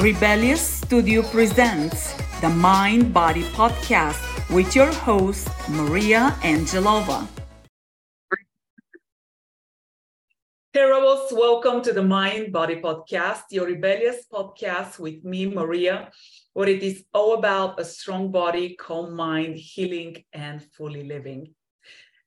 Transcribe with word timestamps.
Rebellious 0.00 0.60
Studio 0.60 1.22
presents 1.22 2.14
the 2.40 2.48
Mind 2.48 3.12
Body 3.12 3.42
Podcast 3.50 4.22
with 4.48 4.76
your 4.76 4.92
host, 4.92 5.48
Maria 5.68 6.38
Angelova. 6.42 7.26
Hey, 10.72 10.84
Rebels, 10.84 11.32
welcome 11.32 11.82
to 11.82 11.92
the 11.92 12.04
Mind 12.04 12.52
Body 12.52 12.76
Podcast, 12.76 13.50
your 13.50 13.66
rebellious 13.66 14.24
podcast 14.32 15.00
with 15.00 15.24
me, 15.24 15.46
Maria, 15.46 16.12
where 16.52 16.68
it 16.68 16.84
is 16.84 17.02
all 17.12 17.34
about 17.34 17.80
a 17.80 17.84
strong 17.84 18.30
body, 18.30 18.76
calm 18.76 19.16
mind, 19.16 19.56
healing, 19.56 20.22
and 20.32 20.62
fully 20.62 21.02
living. 21.02 21.56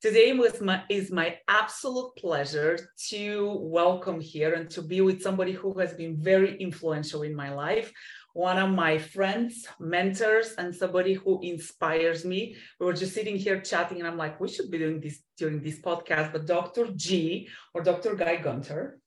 Today 0.02 0.33
was 0.33 0.59
my, 0.59 0.81
is 0.89 1.11
my 1.11 1.38
absolute 1.47 2.15
pleasure 2.15 2.89
to 3.09 3.55
welcome 3.61 4.20
here 4.20 4.55
and 4.55 4.68
to 4.71 4.81
be 4.81 5.00
with 5.01 5.21
somebody 5.21 5.51
who 5.51 5.77
has 5.77 5.93
been 5.93 6.18
very 6.18 6.57
influential 6.57 7.21
in 7.21 7.36
my 7.36 7.54
life, 7.54 7.93
one 8.33 8.57
of 8.57 8.71
my 8.71 8.97
friends, 8.97 9.68
mentors, 9.79 10.54
and 10.57 10.73
somebody 10.73 11.14
who 11.14 11.39
inspires 11.43 12.25
me. 12.25 12.56
We 12.79 12.87
were 12.87 12.93
just 12.93 13.14
sitting 13.14 13.37
here 13.37 13.61
chatting, 13.61 14.00
and 14.00 14.07
I'm 14.07 14.18
like, 14.18 14.42
we 14.42 14.47
should 14.47 14.71
be 14.71 14.79
doing 14.79 15.01
this 15.01 15.21
during 15.37 15.61
this 15.61 15.79
podcast. 15.79 16.31
But 16.31 16.47
Dr. 16.47 16.87
G 16.95 17.47
or 17.75 17.83
Dr. 17.83 18.15
Guy 18.15 18.37
Gunter, 18.37 18.97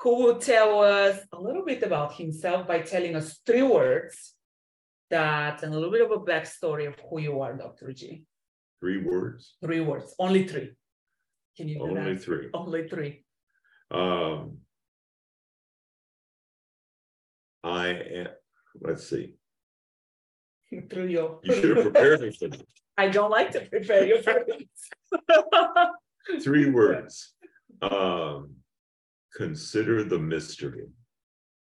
who 0.00 0.16
will 0.16 0.36
tell 0.36 0.80
us 0.80 1.20
a 1.32 1.40
little 1.40 1.64
bit 1.64 1.82
about 1.82 2.16
himself 2.16 2.68
by 2.68 2.80
telling 2.80 3.16
us 3.16 3.40
three 3.46 3.62
words 3.62 4.34
that 5.08 5.62
and 5.62 5.72
a 5.72 5.74
little 5.74 5.90
bit 5.90 6.02
of 6.02 6.10
a 6.10 6.18
backstory 6.18 6.86
of 6.86 6.96
who 7.08 7.18
you 7.18 7.40
are, 7.40 7.56
Dr. 7.56 7.94
G. 7.94 8.26
Three 8.80 9.02
words? 9.02 9.54
Three 9.64 9.80
words. 9.80 10.14
Only 10.18 10.46
three. 10.46 10.72
Can 11.56 11.68
you 11.68 11.76
do 11.78 11.82
Only 11.82 12.14
that? 12.14 12.22
three. 12.22 12.48
Only 12.52 12.88
three. 12.88 13.24
Um, 13.90 14.58
I 17.62 17.88
am, 17.88 18.26
let's 18.80 19.08
see. 19.08 19.34
Through 20.90 21.06
your. 21.06 21.40
You 21.44 21.54
should 21.54 21.76
have 21.76 21.84
prepared 21.84 22.20
me 22.20 22.32
for 22.32 22.48
this. 22.48 22.62
I 22.98 23.08
don't 23.08 23.30
like 23.30 23.50
to 23.52 23.60
prepare 23.62 24.06
you 24.06 24.22
for 24.22 24.44
this. 24.46 26.42
Three 26.44 26.70
words. 26.70 27.34
Um, 27.82 28.54
consider 29.36 30.04
the 30.04 30.18
mystery. 30.18 30.86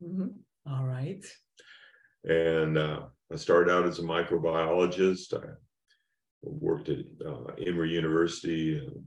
Mhm. 0.03 0.35
All 0.67 0.85
right. 0.85 1.25
And 2.25 2.77
uh, 2.79 3.01
I 3.33 3.37
started 3.37 3.73
out 3.73 3.87
as 3.87 3.99
a 3.99 4.03
microbiologist. 4.03 5.35
I 5.35 5.55
worked 6.45 6.89
at 6.89 7.05
uh, 7.27 7.53
Emory 7.67 7.91
University, 7.91 8.79
and 8.79 9.05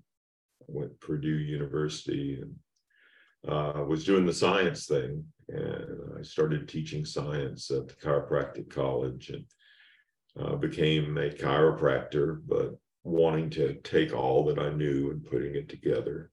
went 0.68 0.92
to 0.92 1.08
Purdue 1.08 1.38
University, 1.38 2.42
and 2.42 3.52
uh, 3.52 3.84
was 3.84 4.04
doing 4.04 4.26
the 4.26 4.34
science 4.34 4.86
thing. 4.86 5.24
And 5.50 6.20
I 6.20 6.24
started 6.24 6.68
teaching 6.68 7.06
science 7.06 7.72
at 7.72 7.88
the 7.88 7.94
chiropractic 7.94 8.70
college 8.70 9.30
and 9.30 9.46
uh, 10.40 10.56
became 10.56 11.18
a 11.18 11.30
chiropractor, 11.30 12.42
but 12.46 12.78
wanting 13.04 13.50
to 13.52 13.76
take 13.76 14.14
all 14.14 14.44
that 14.46 14.60
I 14.60 14.70
knew 14.70 15.12
and 15.12 15.24
putting 15.24 15.56
it 15.56 15.70
together. 15.70 16.32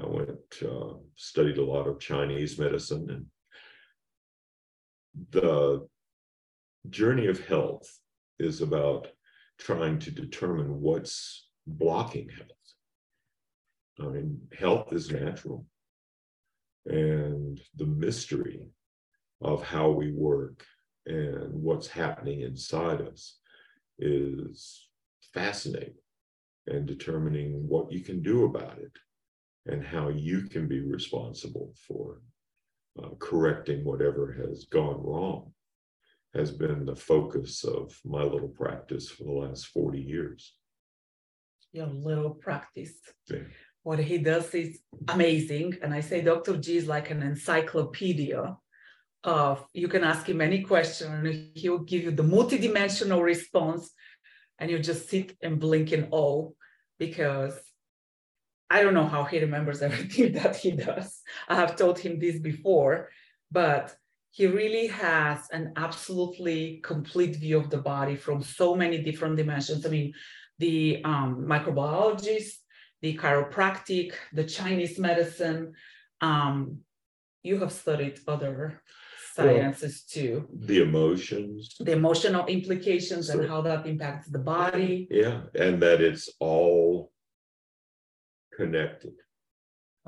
I 0.00 0.06
went, 0.06 0.38
uh, 0.62 0.94
studied 1.16 1.58
a 1.58 1.64
lot 1.64 1.88
of 1.88 1.98
Chinese 1.98 2.58
medicine 2.58 3.10
and 3.10 3.26
the 5.30 5.86
journey 6.90 7.26
of 7.26 7.44
health 7.46 7.88
is 8.38 8.60
about 8.60 9.08
trying 9.58 9.98
to 10.00 10.10
determine 10.10 10.80
what's 10.80 11.48
blocking 11.66 12.28
health. 12.28 12.48
I 14.00 14.12
mean, 14.12 14.40
health 14.56 14.92
is 14.92 15.10
natural. 15.10 15.66
And 16.86 17.60
the 17.76 17.86
mystery 17.86 18.62
of 19.40 19.62
how 19.62 19.90
we 19.90 20.12
work 20.12 20.64
and 21.06 21.52
what's 21.52 21.88
happening 21.88 22.42
inside 22.42 23.00
us 23.00 23.38
is 23.98 24.88
fascinating 25.34 25.94
and 26.66 26.86
determining 26.86 27.66
what 27.68 27.90
you 27.90 28.00
can 28.00 28.22
do 28.22 28.44
about 28.44 28.78
it 28.78 28.92
and 29.66 29.84
how 29.84 30.08
you 30.08 30.42
can 30.42 30.68
be 30.68 30.80
responsible 30.80 31.72
for 31.86 32.20
uh, 33.02 33.08
correcting 33.18 33.84
whatever 33.84 34.32
has 34.32 34.64
gone 34.64 35.00
wrong 35.02 35.52
has 36.38 36.50
been 36.50 36.84
the 36.84 36.96
focus 36.96 37.64
of 37.64 37.98
my 38.04 38.22
little 38.22 38.48
practice 38.48 39.08
for 39.10 39.24
the 39.24 39.32
last 39.32 39.66
40 39.66 40.00
years. 40.00 40.54
Your 41.72 41.86
little 41.86 42.30
practice. 42.30 42.92
Yeah. 43.28 43.40
What 43.82 43.98
he 43.98 44.18
does 44.18 44.54
is 44.54 44.78
amazing. 45.08 45.78
And 45.82 45.92
I 45.92 46.00
say 46.00 46.20
Dr. 46.20 46.56
G 46.56 46.76
is 46.76 46.86
like 46.86 47.10
an 47.10 47.22
encyclopedia 47.22 48.56
of 49.24 49.64
you 49.72 49.88
can 49.88 50.04
ask 50.04 50.28
him 50.28 50.40
any 50.40 50.62
question 50.62 51.12
and 51.12 51.50
he 51.54 51.68
will 51.68 51.80
give 51.80 52.04
you 52.04 52.12
the 52.12 52.22
multidimensional 52.22 53.22
response 53.22 53.90
and 54.58 54.70
you 54.70 54.78
just 54.78 55.08
sit 55.08 55.36
and 55.42 55.58
blink 55.58 55.92
in 55.92 56.08
awe 56.10 56.48
because 56.98 57.54
I 58.70 58.82
don't 58.82 58.94
know 58.94 59.06
how 59.06 59.24
he 59.24 59.40
remembers 59.40 59.82
everything 59.88 60.32
that 60.34 60.56
he 60.56 60.70
does. 60.72 61.20
I 61.48 61.56
have 61.56 61.76
told 61.76 61.98
him 61.98 62.18
this 62.18 62.38
before, 62.38 63.10
but 63.50 63.94
he 64.38 64.46
really 64.46 64.86
has 64.86 65.48
an 65.50 65.72
absolutely 65.74 66.78
complete 66.84 67.34
view 67.34 67.58
of 67.58 67.70
the 67.70 67.82
body 67.94 68.14
from 68.14 68.40
so 68.40 68.72
many 68.82 68.98
different 69.02 69.34
dimensions. 69.36 69.84
I 69.84 69.88
mean, 69.88 70.12
the 70.60 71.02
um, 71.04 71.44
microbiologist, 71.54 72.52
the 73.02 73.16
chiropractic, 73.16 74.12
the 74.32 74.44
Chinese 74.44 74.96
medicine. 74.96 75.72
Um, 76.20 76.78
you 77.42 77.58
have 77.58 77.72
studied 77.72 78.20
other 78.28 78.80
sciences 79.34 80.04
too. 80.04 80.46
The 80.54 80.82
emotions, 80.82 81.74
The 81.80 81.96
emotional 82.00 82.46
implications 82.46 83.30
and 83.30 83.48
how 83.48 83.60
that 83.62 83.88
impacts 83.88 84.28
the 84.28 84.44
body. 84.56 85.08
yeah, 85.10 85.38
and 85.56 85.82
that 85.82 86.00
it's 86.00 86.28
all 86.38 87.10
connected. 88.56 89.14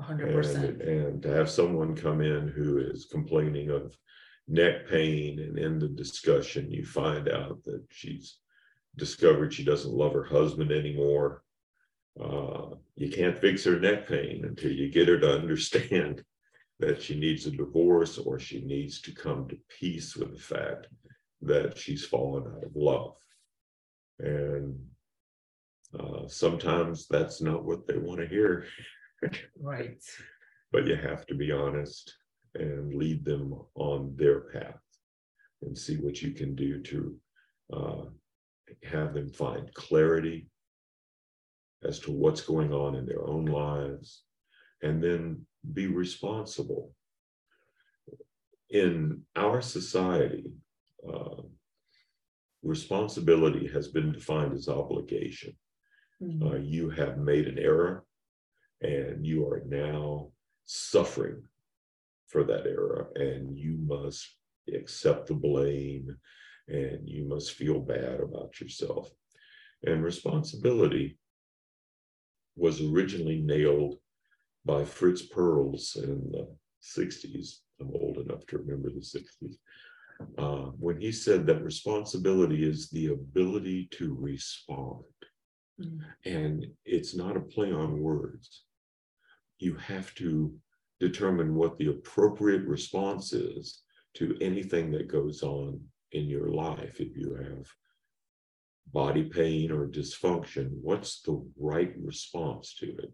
100%. 0.01 0.55
And, 0.55 0.81
and 0.81 1.23
to 1.23 1.29
have 1.29 1.49
someone 1.49 1.95
come 1.95 2.21
in 2.21 2.47
who 2.47 2.79
is 2.79 3.05
complaining 3.05 3.69
of 3.69 3.95
neck 4.47 4.87
pain 4.89 5.39
and 5.39 5.57
in 5.57 5.79
the 5.79 5.87
discussion 5.87 6.71
you 6.71 6.85
find 6.85 7.29
out 7.29 7.63
that 7.63 7.83
she's 7.89 8.39
discovered 8.97 9.53
she 9.53 9.63
doesn't 9.63 9.93
love 9.93 10.13
her 10.13 10.25
husband 10.25 10.71
anymore. 10.71 11.43
Uh, 12.21 12.75
you 12.95 13.09
can't 13.09 13.39
fix 13.39 13.63
her 13.63 13.79
neck 13.79 14.07
pain 14.07 14.43
until 14.45 14.71
you 14.71 14.91
get 14.91 15.07
her 15.07 15.19
to 15.19 15.33
understand 15.33 16.23
that 16.79 17.01
she 17.01 17.17
needs 17.17 17.45
a 17.45 17.51
divorce 17.51 18.17
or 18.17 18.39
she 18.39 18.61
needs 18.61 19.01
to 19.01 19.13
come 19.13 19.47
to 19.47 19.57
peace 19.79 20.15
with 20.15 20.33
the 20.33 20.41
fact 20.41 20.87
that 21.41 21.77
she's 21.77 22.05
fallen 22.05 22.43
out 22.43 22.63
of 22.63 22.75
love. 22.75 23.15
And 24.19 24.77
uh, 25.97 26.27
sometimes 26.27 27.07
that's 27.07 27.41
not 27.41 27.63
what 27.63 27.87
they 27.87 27.97
want 27.97 28.19
to 28.19 28.27
hear 28.27 28.65
Right. 29.59 30.03
but 30.71 30.87
you 30.87 30.95
have 30.95 31.25
to 31.27 31.35
be 31.35 31.51
honest 31.51 32.13
and 32.55 32.93
lead 32.95 33.23
them 33.23 33.53
on 33.75 34.15
their 34.17 34.41
path 34.41 34.79
and 35.61 35.77
see 35.77 35.97
what 35.97 36.21
you 36.21 36.31
can 36.31 36.55
do 36.55 36.81
to 36.81 37.19
uh, 37.73 38.03
have 38.83 39.13
them 39.13 39.29
find 39.29 39.73
clarity 39.73 40.49
as 41.83 41.99
to 41.99 42.11
what's 42.11 42.41
going 42.41 42.73
on 42.73 42.95
in 42.95 43.05
their 43.05 43.25
own 43.27 43.45
lives 43.45 44.23
and 44.81 45.03
then 45.03 45.45
be 45.73 45.87
responsible 45.87 46.95
in 48.69 49.21
our 49.35 49.61
society 49.61 50.45
uh, 51.07 51.41
responsibility 52.63 53.67
has 53.67 53.87
been 53.87 54.11
defined 54.11 54.53
as 54.53 54.67
obligation 54.67 55.53
Mhm. 56.21 56.41
uh, 56.53 56.57
you 56.57 56.89
have 56.89 57.17
made 57.17 57.47
an 57.47 57.57
error 57.57 58.05
and 58.81 59.25
you 59.25 59.47
are 59.47 59.63
now 59.67 60.29
suffering 60.65 61.41
for 62.27 62.43
that 62.43 62.65
error 62.65 63.11
and 63.15 63.57
you 63.57 63.77
must 63.85 64.37
accept 64.73 65.27
the 65.27 65.33
blame 65.33 66.15
and 66.67 67.07
you 67.07 67.25
must 67.27 67.53
feel 67.53 67.79
bad 67.79 68.19
about 68.19 68.59
yourself 68.59 69.09
and 69.85 70.03
responsibility 70.03 71.17
was 72.55 72.81
originally 72.81 73.41
nailed 73.41 73.95
by 74.65 74.85
fritz 74.85 75.27
perls 75.27 75.95
in 75.95 76.31
the 76.31 76.47
60s 76.81 77.59
i'm 77.79 77.91
old 77.95 78.17
enough 78.17 78.45
to 78.45 78.57
remember 78.57 78.89
the 78.89 78.99
60s 78.99 79.55
uh, 80.37 80.69
when 80.79 81.01
he 81.01 81.11
said 81.11 81.45
that 81.45 81.63
responsibility 81.63 82.63
is 82.63 82.89
the 82.89 83.07
ability 83.07 83.87
to 83.91 84.15
respond 84.19 85.03
Mhm. 85.79 86.03
and 86.25 86.65
it's 86.85 87.15
not 87.15 87.37
a 87.37 87.41
play 87.41 87.71
on 87.71 87.99
words. 87.99 88.65
You 89.61 89.75
have 89.75 90.15
to 90.15 90.51
determine 90.99 91.53
what 91.53 91.77
the 91.77 91.89
appropriate 91.89 92.65
response 92.65 93.31
is 93.31 93.83
to 94.15 94.35
anything 94.41 94.89
that 94.91 95.07
goes 95.07 95.43
on 95.43 95.79
in 96.13 96.25
your 96.25 96.49
life. 96.49 96.99
If 96.99 97.15
you 97.15 97.35
have 97.35 97.67
body 98.91 99.25
pain 99.25 99.71
or 99.71 99.85
dysfunction, 99.85 100.71
what's 100.81 101.21
the 101.21 101.45
right 101.59 101.93
response 102.01 102.73
to 102.79 102.87
it? 102.87 103.11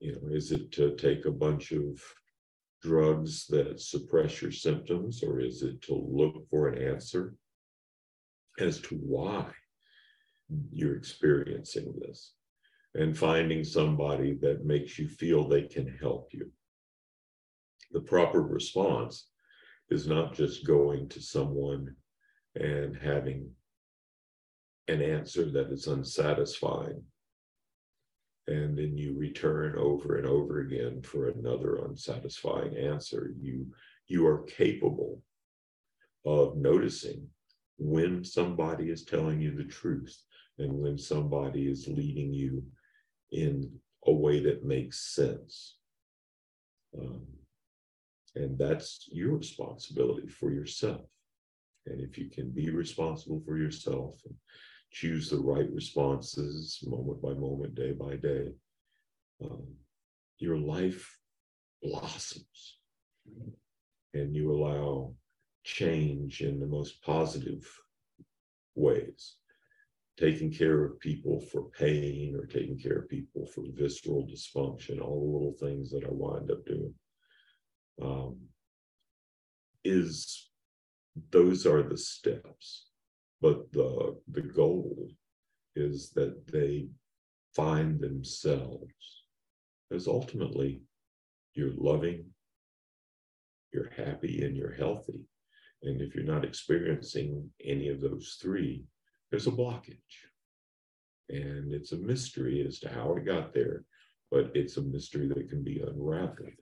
You 0.00 0.12
know, 0.12 0.34
is 0.34 0.52
it 0.52 0.72
to 0.72 0.96
take 0.96 1.26
a 1.26 1.30
bunch 1.30 1.72
of 1.72 2.00
drugs 2.80 3.46
that 3.48 3.78
suppress 3.78 4.40
your 4.40 4.52
symptoms, 4.52 5.22
or 5.22 5.38
is 5.38 5.62
it 5.62 5.82
to 5.82 5.94
look 5.94 6.48
for 6.48 6.68
an 6.68 6.82
answer 6.82 7.34
as 8.58 8.80
to 8.80 8.94
why 8.96 9.44
you're 10.70 10.96
experiencing 10.96 11.92
this? 12.00 12.32
And 12.94 13.16
finding 13.16 13.64
somebody 13.64 14.34
that 14.42 14.66
makes 14.66 14.98
you 14.98 15.08
feel 15.08 15.48
they 15.48 15.62
can 15.62 15.96
help 16.00 16.28
you. 16.32 16.50
The 17.92 18.00
proper 18.00 18.42
response 18.42 19.28
is 19.90 20.06
not 20.06 20.34
just 20.34 20.66
going 20.66 21.08
to 21.10 21.20
someone 21.20 21.96
and 22.54 22.96
having 22.96 23.50
an 24.88 25.00
answer 25.00 25.50
that 25.50 25.70
is 25.70 25.86
unsatisfying 25.86 27.02
and 28.48 28.76
then 28.76 28.96
you 28.96 29.16
return 29.16 29.76
over 29.78 30.16
and 30.16 30.26
over 30.26 30.60
again 30.60 31.00
for 31.02 31.28
another 31.28 31.76
unsatisfying 31.84 32.76
answer 32.76 33.32
you 33.40 33.66
you 34.08 34.26
are 34.26 34.42
capable 34.42 35.22
of 36.24 36.56
noticing 36.56 37.26
when 37.78 38.24
somebody 38.24 38.90
is 38.90 39.04
telling 39.04 39.40
you 39.40 39.54
the 39.54 39.64
truth 39.64 40.16
and 40.58 40.72
when 40.72 40.98
somebody 40.98 41.70
is 41.70 41.86
leading 41.88 42.32
you 42.32 42.62
in 43.32 43.70
a 44.06 44.12
way 44.12 44.40
that 44.40 44.64
makes 44.64 45.14
sense. 45.14 45.76
Um, 46.98 47.26
and 48.34 48.58
that's 48.58 49.08
your 49.10 49.36
responsibility 49.36 50.28
for 50.28 50.50
yourself. 50.50 51.06
And 51.86 52.00
if 52.00 52.16
you 52.16 52.30
can 52.30 52.50
be 52.50 52.70
responsible 52.70 53.42
for 53.44 53.58
yourself 53.58 54.20
and 54.26 54.34
choose 54.90 55.28
the 55.28 55.38
right 55.38 55.70
responses 55.72 56.78
moment 56.86 57.20
by 57.20 57.32
moment, 57.32 57.74
day 57.74 57.92
by 57.92 58.16
day, 58.16 58.52
um, 59.42 59.66
your 60.38 60.56
life 60.58 61.18
blossoms. 61.82 62.78
And 64.14 64.36
you 64.36 64.52
allow 64.52 65.14
change 65.64 66.42
in 66.42 66.60
the 66.60 66.66
most 66.66 67.02
positive 67.02 67.66
ways. 68.74 69.36
Taking 70.18 70.52
care 70.52 70.84
of 70.84 71.00
people 71.00 71.40
for 71.50 71.70
pain 71.70 72.36
or 72.36 72.46
taking 72.46 72.78
care 72.78 72.98
of 72.98 73.08
people 73.08 73.46
for 73.46 73.64
visceral 73.74 74.26
dysfunction, 74.26 75.00
all 75.00 75.20
the 75.20 75.32
little 75.32 75.56
things 75.58 75.90
that 75.90 76.04
I 76.04 76.10
wind 76.10 76.50
up 76.50 76.64
doing, 76.66 76.94
um, 78.02 78.38
is 79.84 80.50
those 81.30 81.66
are 81.66 81.82
the 81.82 81.96
steps. 81.96 82.90
But 83.40 83.72
the, 83.72 84.16
the 84.30 84.42
goal 84.42 85.08
is 85.74 86.10
that 86.10 86.46
they 86.46 86.88
find 87.56 88.00
themselves 88.00 88.92
as 89.90 90.06
ultimately 90.06 90.82
you're 91.54 91.74
loving, 91.76 92.24
you're 93.72 93.90
happy, 93.96 94.44
and 94.44 94.56
you're 94.56 94.74
healthy. 94.74 95.20
And 95.82 96.00
if 96.00 96.14
you're 96.14 96.24
not 96.24 96.44
experiencing 96.44 97.50
any 97.64 97.88
of 97.88 98.00
those 98.00 98.38
three, 98.40 98.84
there's 99.32 99.46
a 99.46 99.50
blockage. 99.50 99.96
And 101.30 101.72
it's 101.72 101.92
a 101.92 101.96
mystery 101.96 102.64
as 102.68 102.78
to 102.80 102.90
how 102.90 103.14
it 103.14 103.24
got 103.24 103.54
there, 103.54 103.84
but 104.30 104.52
it's 104.54 104.76
a 104.76 104.82
mystery 104.82 105.26
that 105.28 105.48
can 105.48 105.64
be 105.64 105.80
unraveled. 105.80 106.52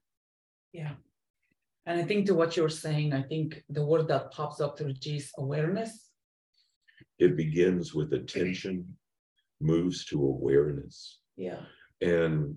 Yeah. 0.73 0.93
And 1.87 2.01
I 2.01 2.05
think 2.05 2.27
to 2.27 2.35
what 2.35 2.57
you're 2.57 2.69
saying, 2.69 3.13
I 3.13 3.23
think 3.23 3.65
the 3.69 3.85
word 3.85 4.07
that 4.09 4.31
pops 4.31 4.61
up 4.61 4.79
through 4.79 4.93
G 4.93 5.17
is 5.17 5.33
awareness. 5.37 6.11
It 7.19 7.37
begins 7.37 7.93
with 7.93 8.13
attention, 8.13 8.87
moves 9.61 10.05
to 10.07 10.25
awareness. 10.25 11.19
Yeah. 11.37 11.63
And 12.01 12.55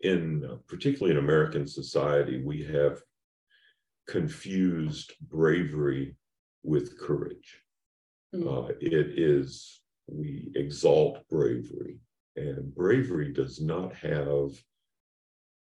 in 0.00 0.48
uh, 0.50 0.56
particularly 0.66 1.12
in 1.12 1.22
American 1.22 1.66
society, 1.66 2.42
we 2.42 2.64
have 2.64 3.02
confused 4.08 5.12
bravery 5.28 6.16
with 6.62 6.98
courage. 6.98 7.62
Mm. 8.34 8.46
Uh, 8.46 8.72
it 8.80 9.18
is, 9.18 9.80
we 10.06 10.50
exalt 10.54 11.28
bravery, 11.28 11.98
and 12.36 12.74
bravery 12.74 13.32
does 13.32 13.60
not 13.60 13.94
have 13.94 14.50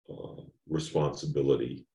uh, 0.08 0.42
responsibility 0.68 1.86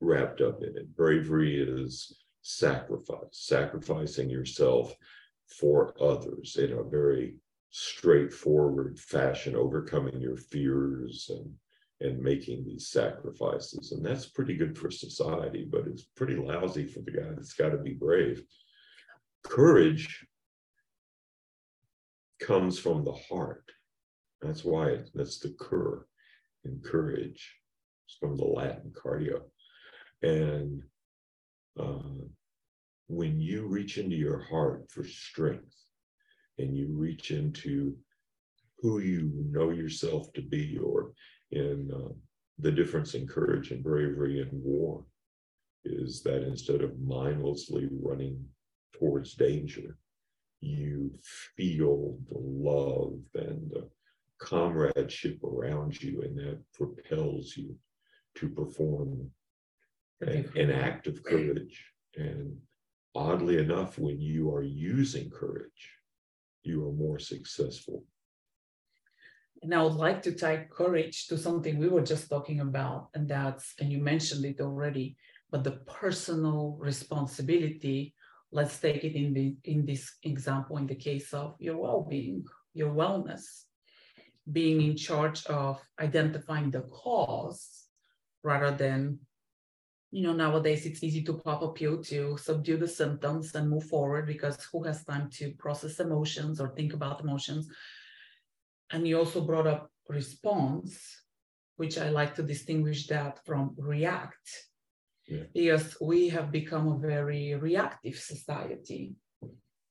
wrapped 0.00 0.40
up 0.40 0.62
in 0.62 0.76
it. 0.76 0.94
Bravery 0.94 1.60
is 1.60 2.24
sacrifice, 2.42 3.28
sacrificing 3.32 4.28
yourself 4.28 4.94
for 5.46 5.94
others 6.02 6.56
in 6.56 6.72
a 6.72 6.82
very 6.82 7.36
straightforward 7.70 8.98
fashion, 8.98 9.56
overcoming 9.56 10.20
your 10.20 10.36
fears 10.36 11.30
and 11.30 11.52
and 12.00 12.20
making 12.20 12.64
these 12.64 12.88
sacrifices. 12.88 13.92
And 13.92 14.04
that's 14.04 14.26
pretty 14.26 14.56
good 14.56 14.76
for 14.76 14.90
society, 14.90 15.66
but 15.70 15.86
it's 15.86 16.02
pretty 16.02 16.34
lousy 16.34 16.86
for 16.86 17.00
the 17.00 17.12
guy 17.12 17.30
that's 17.30 17.54
got 17.54 17.70
to 17.70 17.78
be 17.78 17.94
brave. 17.94 18.42
Courage 19.44 20.26
comes 22.40 22.78
from 22.78 23.04
the 23.04 23.12
heart. 23.12 23.64
That's 24.42 24.64
why 24.64 24.88
it, 24.88 25.10
that's 25.14 25.38
the 25.38 25.54
cur 25.58 26.04
and 26.64 26.82
courage. 26.82 27.56
It's 28.06 28.16
from 28.18 28.36
the 28.36 28.44
Latin 28.44 28.92
cardio. 28.92 29.42
And 30.22 30.82
uh, 31.78 32.24
when 33.08 33.40
you 33.40 33.66
reach 33.66 33.98
into 33.98 34.16
your 34.16 34.42
heart 34.42 34.90
for 34.90 35.04
strength 35.04 35.74
and 36.58 36.76
you 36.76 36.88
reach 36.90 37.30
into 37.30 37.96
who 38.78 39.00
you 39.00 39.30
know 39.50 39.70
yourself 39.70 40.32
to 40.34 40.42
be, 40.42 40.78
or 40.78 41.12
in 41.52 41.90
uh, 41.94 42.12
the 42.58 42.70
difference 42.70 43.14
in 43.14 43.26
courage 43.26 43.70
and 43.70 43.82
bravery 43.82 44.40
in 44.40 44.48
war, 44.52 45.04
is 45.84 46.22
that 46.22 46.42
instead 46.42 46.82
of 46.82 47.00
mindlessly 47.00 47.88
running 48.02 48.44
towards 48.98 49.34
danger, 49.34 49.98
you 50.60 51.10
feel 51.56 52.16
the 52.30 52.38
love 52.38 53.18
and 53.34 53.70
the 53.70 53.88
comradeship 54.40 55.42
around 55.44 56.02
you, 56.02 56.22
and 56.22 56.38
that 56.38 56.60
propels 56.72 57.56
you 57.56 57.76
to 58.36 58.48
perform 58.48 59.30
an, 60.20 60.50
an 60.56 60.70
act 60.70 61.06
of 61.06 61.22
courage. 61.22 61.84
And 62.16 62.56
oddly 63.14 63.58
enough, 63.58 63.98
when 63.98 64.20
you 64.20 64.52
are 64.54 64.62
using 64.62 65.30
courage, 65.30 65.90
you 66.62 66.86
are 66.88 66.92
more 66.92 67.18
successful. 67.18 68.04
And 69.62 69.74
I 69.74 69.82
would 69.82 69.94
like 69.94 70.22
to 70.22 70.32
tie 70.32 70.66
courage 70.70 71.26
to 71.28 71.38
something 71.38 71.78
we 71.78 71.88
were 71.88 72.02
just 72.02 72.28
talking 72.28 72.60
about, 72.60 73.08
and 73.14 73.28
that's, 73.28 73.74
and 73.80 73.90
you 73.92 73.98
mentioned 73.98 74.44
it 74.44 74.60
already, 74.60 75.16
but 75.50 75.64
the 75.64 75.78
personal 76.02 76.76
responsibility. 76.80 78.14
Let's 78.54 78.78
take 78.78 79.02
it 79.02 79.16
in 79.16 79.34
the 79.34 79.56
in 79.64 79.84
this 79.84 80.14
example, 80.22 80.76
in 80.78 80.86
the 80.86 80.94
case 80.94 81.34
of 81.34 81.56
your 81.58 81.76
well-being, 81.76 82.44
your 82.72 82.92
wellness, 82.94 83.64
being 84.50 84.80
in 84.80 84.96
charge 84.96 85.44
of 85.46 85.82
identifying 85.98 86.70
the 86.70 86.82
cause 86.82 87.88
rather 88.44 88.70
than 88.70 89.18
you 90.14 90.22
know, 90.22 90.32
nowadays 90.32 90.86
it's 90.86 91.02
easy 91.02 91.24
to 91.24 91.32
pop 91.32 91.62
a 91.62 91.72
pill 91.72 92.00
to 92.04 92.36
subdue 92.36 92.76
the 92.76 92.86
symptoms 92.86 93.52
and 93.56 93.68
move 93.68 93.82
forward 93.82 94.28
because 94.28 94.64
who 94.70 94.84
has 94.84 95.04
time 95.04 95.28
to 95.28 95.50
process 95.58 95.98
emotions 95.98 96.60
or 96.60 96.68
think 96.68 96.92
about 96.92 97.20
emotions? 97.20 97.66
And 98.92 99.08
you 99.08 99.18
also 99.18 99.40
brought 99.40 99.66
up 99.66 99.90
response, 100.08 100.96
which 101.74 101.98
I 101.98 102.10
like 102.10 102.36
to 102.36 102.44
distinguish 102.44 103.08
that 103.08 103.44
from 103.44 103.74
react, 103.76 104.48
yeah. 105.26 105.42
because 105.52 105.96
we 106.00 106.28
have 106.28 106.50
become 106.50 106.88
a 106.88 106.98
very 106.98 107.54
reactive 107.54 108.16
society 108.16 109.14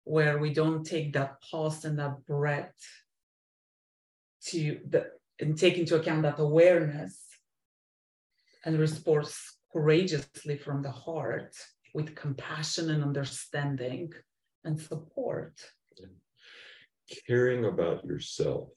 where 0.03 0.37
we 0.37 0.53
don't 0.53 0.83
take 0.83 1.13
that 1.13 1.41
pause 1.41 1.85
and 1.85 1.97
that 1.99 2.25
breath 2.25 2.73
to 4.45 4.79
the 4.89 5.07
and 5.39 5.57
take 5.57 5.77
into 5.77 5.95
account 5.95 6.21
that 6.23 6.39
awareness 6.39 7.17
and 8.65 8.77
response 8.77 9.57
courageously 9.71 10.57
from 10.57 10.81
the 10.81 10.91
heart 10.91 11.55
with 11.93 12.15
compassion 12.15 12.89
and 12.89 13.03
understanding 13.03 14.11
and 14.63 14.79
support. 14.79 15.53
Caring 17.27 17.65
about 17.65 18.05
yourself. 18.05 18.69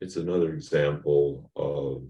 It's 0.00 0.16
another 0.16 0.52
example 0.54 1.50
of 1.54 2.08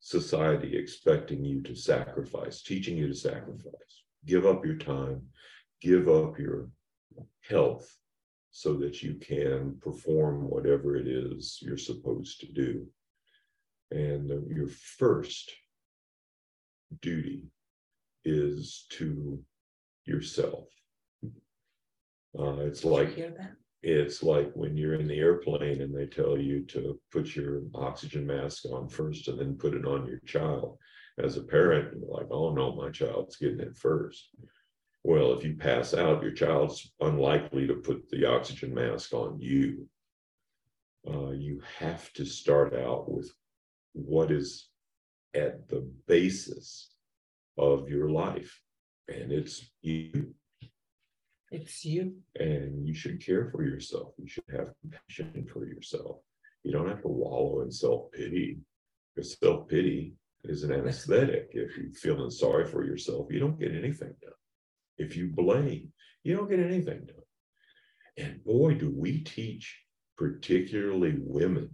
society 0.00 0.76
expecting 0.76 1.44
you 1.44 1.62
to 1.62 1.74
sacrifice, 1.74 2.62
teaching 2.62 2.96
you 2.96 3.06
to 3.08 3.14
sacrifice. 3.14 4.02
Give 4.26 4.46
up 4.46 4.64
your 4.64 4.76
time, 4.76 5.22
give 5.80 6.08
up 6.08 6.38
your 6.38 6.70
health 7.48 7.96
so 8.50 8.74
that 8.74 9.02
you 9.02 9.14
can 9.14 9.76
perform 9.80 10.48
whatever 10.48 10.96
it 10.96 11.06
is 11.06 11.58
you're 11.62 11.78
supposed 11.78 12.40
to 12.40 12.52
do. 12.52 12.86
And 13.90 14.28
your 14.48 14.68
first 14.68 15.52
duty 17.00 17.44
is 18.24 18.86
to 18.90 19.42
yourself. 20.04 20.68
Uh, 22.38 22.60
it's 22.60 22.84
like 22.84 23.16
it's 23.82 24.22
like 24.22 24.50
when 24.54 24.76
you're 24.76 24.94
in 24.94 25.08
the 25.08 25.18
airplane 25.18 25.80
and 25.80 25.94
they 25.94 26.06
tell 26.06 26.38
you 26.38 26.64
to 26.66 27.00
put 27.10 27.34
your 27.34 27.62
oxygen 27.74 28.26
mask 28.26 28.64
on 28.66 28.88
first 28.88 29.28
and 29.28 29.38
then 29.38 29.56
put 29.56 29.74
it 29.74 29.86
on 29.86 30.06
your 30.06 30.20
child. 30.26 30.76
As 31.18 31.36
a 31.36 31.42
parent, 31.42 31.96
you're 31.98 32.10
like, 32.10 32.28
oh 32.30 32.52
no, 32.52 32.74
my 32.74 32.90
child's 32.90 33.36
getting 33.36 33.60
it 33.60 33.76
first. 33.76 34.28
Well, 35.02 35.32
if 35.32 35.44
you 35.44 35.54
pass 35.54 35.94
out, 35.94 36.22
your 36.22 36.32
child's 36.32 36.92
unlikely 37.00 37.66
to 37.66 37.74
put 37.74 38.08
the 38.10 38.26
oxygen 38.26 38.74
mask 38.74 39.14
on 39.14 39.40
you. 39.40 39.88
Uh, 41.08 41.30
you 41.30 41.62
have 41.78 42.12
to 42.12 42.26
start 42.26 42.74
out 42.74 43.10
with 43.10 43.32
what 43.92 44.30
is 44.30 44.68
at 45.34 45.68
the 45.68 45.90
basis 46.06 46.90
of 47.56 47.88
your 47.88 48.10
life, 48.10 48.60
and 49.08 49.32
it's 49.32 49.70
you. 49.80 50.34
It's 51.50 51.84
you. 51.84 52.14
And 52.38 52.86
you 52.86 52.94
should 52.94 53.24
care 53.24 53.50
for 53.50 53.64
yourself. 53.64 54.12
You 54.18 54.28
should 54.28 54.44
have 54.50 54.72
compassion 54.80 55.46
for 55.52 55.66
yourself. 55.66 56.18
You 56.62 56.72
don't 56.72 56.88
have 56.88 57.02
to 57.02 57.08
wallow 57.08 57.62
in 57.62 57.70
self 57.70 58.12
pity, 58.12 58.58
because 59.14 59.38
self 59.38 59.68
pity 59.68 60.14
is 60.44 60.62
an 60.62 60.72
anesthetic. 60.72 61.50
If 61.52 61.76
you're 61.76 61.92
feeling 61.92 62.30
sorry 62.30 62.66
for 62.66 62.84
yourself, 62.84 63.26
you 63.30 63.40
don't 63.40 63.58
get 63.58 63.74
anything 63.74 64.14
done. 64.22 64.32
If 64.98 65.16
you 65.16 65.28
blame, 65.28 65.92
you 66.22 66.36
don't 66.36 66.50
get 66.50 66.60
anything 66.60 67.06
done. 67.06 67.16
And 68.16 68.44
boy, 68.44 68.74
do 68.74 68.92
we 68.94 69.20
teach 69.22 69.80
particularly 70.20 71.16
women 71.18 71.70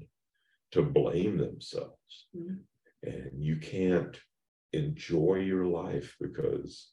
to 0.71 0.83
blame 0.83 1.37
themselves. 1.37 2.27
Mm-hmm. 2.37 2.55
And 3.03 3.31
you 3.45 3.57
can't 3.57 4.17
enjoy 4.73 5.37
your 5.37 5.67
life 5.67 6.15
because 6.21 6.93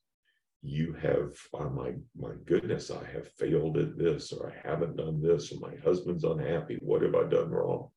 you 0.64 0.94
have, 0.94 1.36
oh 1.54 1.70
my, 1.70 1.92
my 2.18 2.36
goodness, 2.46 2.90
I 2.90 3.06
have 3.12 3.28
failed 3.34 3.78
at 3.78 3.98
this, 3.98 4.32
or 4.32 4.52
I 4.52 4.68
haven't 4.68 4.96
done 4.96 5.22
this, 5.22 5.52
or 5.52 5.60
my 5.60 5.76
husband's 5.84 6.24
unhappy. 6.24 6.78
What 6.82 7.02
have 7.02 7.16
I 7.16 7.24
done 7.24 7.52
wrong? 7.52 7.90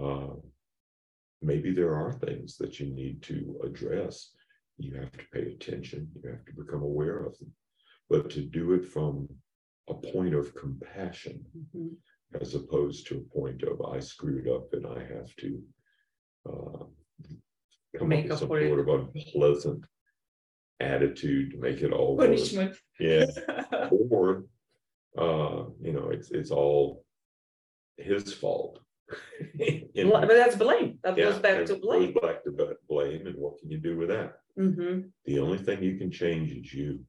Uh, 0.00 0.34
maybe 1.40 1.72
there 1.72 1.94
are 1.94 2.12
things 2.12 2.58
that 2.58 2.78
you 2.80 2.94
need 2.94 3.22
to 3.22 3.58
address. 3.64 4.32
You 4.76 4.94
have 4.96 5.12
to 5.12 5.24
pay 5.32 5.52
attention, 5.52 6.10
you 6.14 6.30
have 6.30 6.44
to 6.44 6.52
become 6.52 6.82
aware 6.82 7.24
of 7.24 7.38
them. 7.38 7.50
But 8.10 8.28
to 8.30 8.42
do 8.42 8.74
it 8.74 8.84
from 8.84 9.26
a 9.88 9.94
point 9.94 10.34
of 10.34 10.54
compassion, 10.54 11.46
mm-hmm. 11.56 11.94
as 12.42 12.54
opposed 12.54 13.06
to 13.06 13.16
a 13.16 13.38
point 13.38 13.62
of 13.62 13.80
I 13.80 14.00
screwed 14.00 14.48
up 14.48 14.74
and 14.74 14.86
I 14.86 15.00
have 15.00 15.34
to 15.36 15.62
uh, 16.46 16.84
come 17.98 18.08
Make 18.08 18.26
up 18.26 18.30
with 18.32 18.38
some 18.40 18.48
sort 18.48 18.80
of 18.80 18.88
unpleasant 18.88 19.84
attitude 20.80 21.52
to 21.52 21.58
make 21.58 21.80
it 21.80 21.92
all 21.92 22.16
punishment. 22.16 22.70
Work. 22.70 22.78
Yeah. 23.00 23.88
or 24.10 24.44
uh, 25.16 25.64
you 25.80 25.92
know, 25.92 26.10
it's 26.10 26.30
it's 26.30 26.50
all 26.50 27.04
his 27.96 28.32
fault. 28.34 28.80
you 29.54 30.04
know? 30.04 30.20
But 30.20 30.28
that's 30.28 30.56
blame. 30.56 30.98
That 31.04 31.16
yeah, 31.16 31.24
goes 31.24 31.38
back 31.38 31.66
to 31.66 31.76
blame. 31.76 32.14
Goes 32.14 32.22
back 32.22 32.44
to 32.44 32.76
blame, 32.88 33.26
and 33.26 33.36
what 33.36 33.58
can 33.58 33.70
you 33.70 33.78
do 33.78 33.96
with 33.96 34.08
that? 34.08 34.38
Mm-hmm. 34.58 35.08
The 35.24 35.38
only 35.38 35.58
thing 35.58 35.82
you 35.82 35.96
can 35.98 36.10
change 36.10 36.52
is 36.52 36.72
you. 36.72 37.00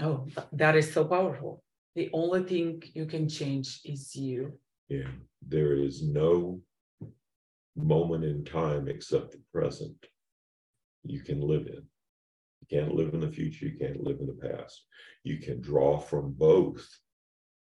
Oh, 0.00 0.26
that 0.52 0.76
is 0.76 0.92
so 0.92 1.04
powerful. 1.04 1.62
The 1.94 2.10
only 2.12 2.42
thing 2.42 2.82
you 2.94 3.06
can 3.06 3.28
change 3.28 3.80
is 3.84 4.14
you. 4.14 4.52
Yeah, 4.88 5.08
there 5.46 5.74
is 5.74 6.02
no 6.02 6.60
moment 7.76 8.24
in 8.24 8.44
time 8.44 8.88
except 8.88 9.32
the 9.32 9.40
present 9.52 9.96
you 11.04 11.20
can 11.22 11.40
live 11.40 11.66
in. 11.66 11.82
You 12.60 12.78
can't 12.78 12.94
live 12.94 13.14
in 13.14 13.20
the 13.20 13.30
future, 13.30 13.66
you 13.66 13.78
can't 13.78 14.02
live 14.02 14.18
in 14.20 14.26
the 14.26 14.48
past. 14.48 14.84
You 15.24 15.38
can 15.38 15.60
draw 15.60 15.98
from 15.98 16.32
both, 16.32 16.86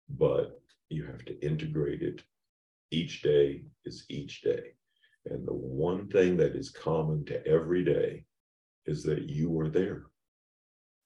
but 0.10 0.60
you 0.90 1.06
have 1.06 1.24
to 1.26 1.46
integrate 1.46 2.02
it. 2.02 2.24
Each 2.92 3.22
day 3.22 3.64
is 3.86 4.06
each 4.10 4.42
day. 4.42 4.74
And 5.26 5.48
the 5.48 5.54
one 5.54 6.08
thing 6.08 6.38
that 6.38 6.56
is 6.56 6.70
common 6.70 7.26
to 7.26 7.46
every 7.46 7.84
day 7.84 8.26
is 8.86 9.04
that 9.04 9.30
you 9.30 9.50
were 9.50 9.70
there. 9.70 10.06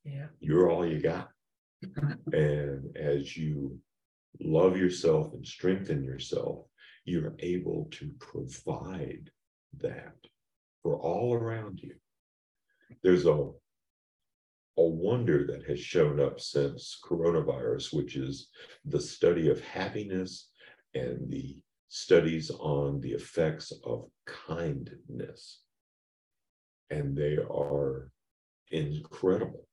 Yeah. 0.05 0.27
You're 0.39 0.69
all 0.69 0.85
you 0.85 1.01
got. 1.01 1.29
and 2.33 2.95
as 2.95 3.35
you 3.35 3.77
love 4.39 4.77
yourself 4.77 5.33
and 5.33 5.45
strengthen 5.45 6.03
yourself, 6.03 6.65
you're 7.05 7.35
able 7.39 7.89
to 7.91 8.11
provide 8.19 9.29
that 9.81 10.15
for 10.81 10.97
all 10.97 11.33
around 11.33 11.79
you. 11.81 11.95
There's 13.01 13.25
a 13.25 13.49
a 14.77 14.83
wonder 14.83 15.45
that 15.47 15.63
has 15.67 15.79
shown 15.79 16.19
up 16.19 16.39
since 16.39 16.99
coronavirus, 17.03 17.93
which 17.93 18.15
is 18.15 18.49
the 18.85 18.99
study 18.99 19.49
of 19.49 19.61
happiness 19.61 20.49
and 20.95 21.29
the 21.29 21.57
studies 21.89 22.49
on 22.59 22.99
the 23.01 23.11
effects 23.11 23.71
of 23.85 24.09
kindness. 24.25 25.61
And 26.89 27.15
they 27.15 27.37
are 27.37 28.09
incredible. 28.71 29.67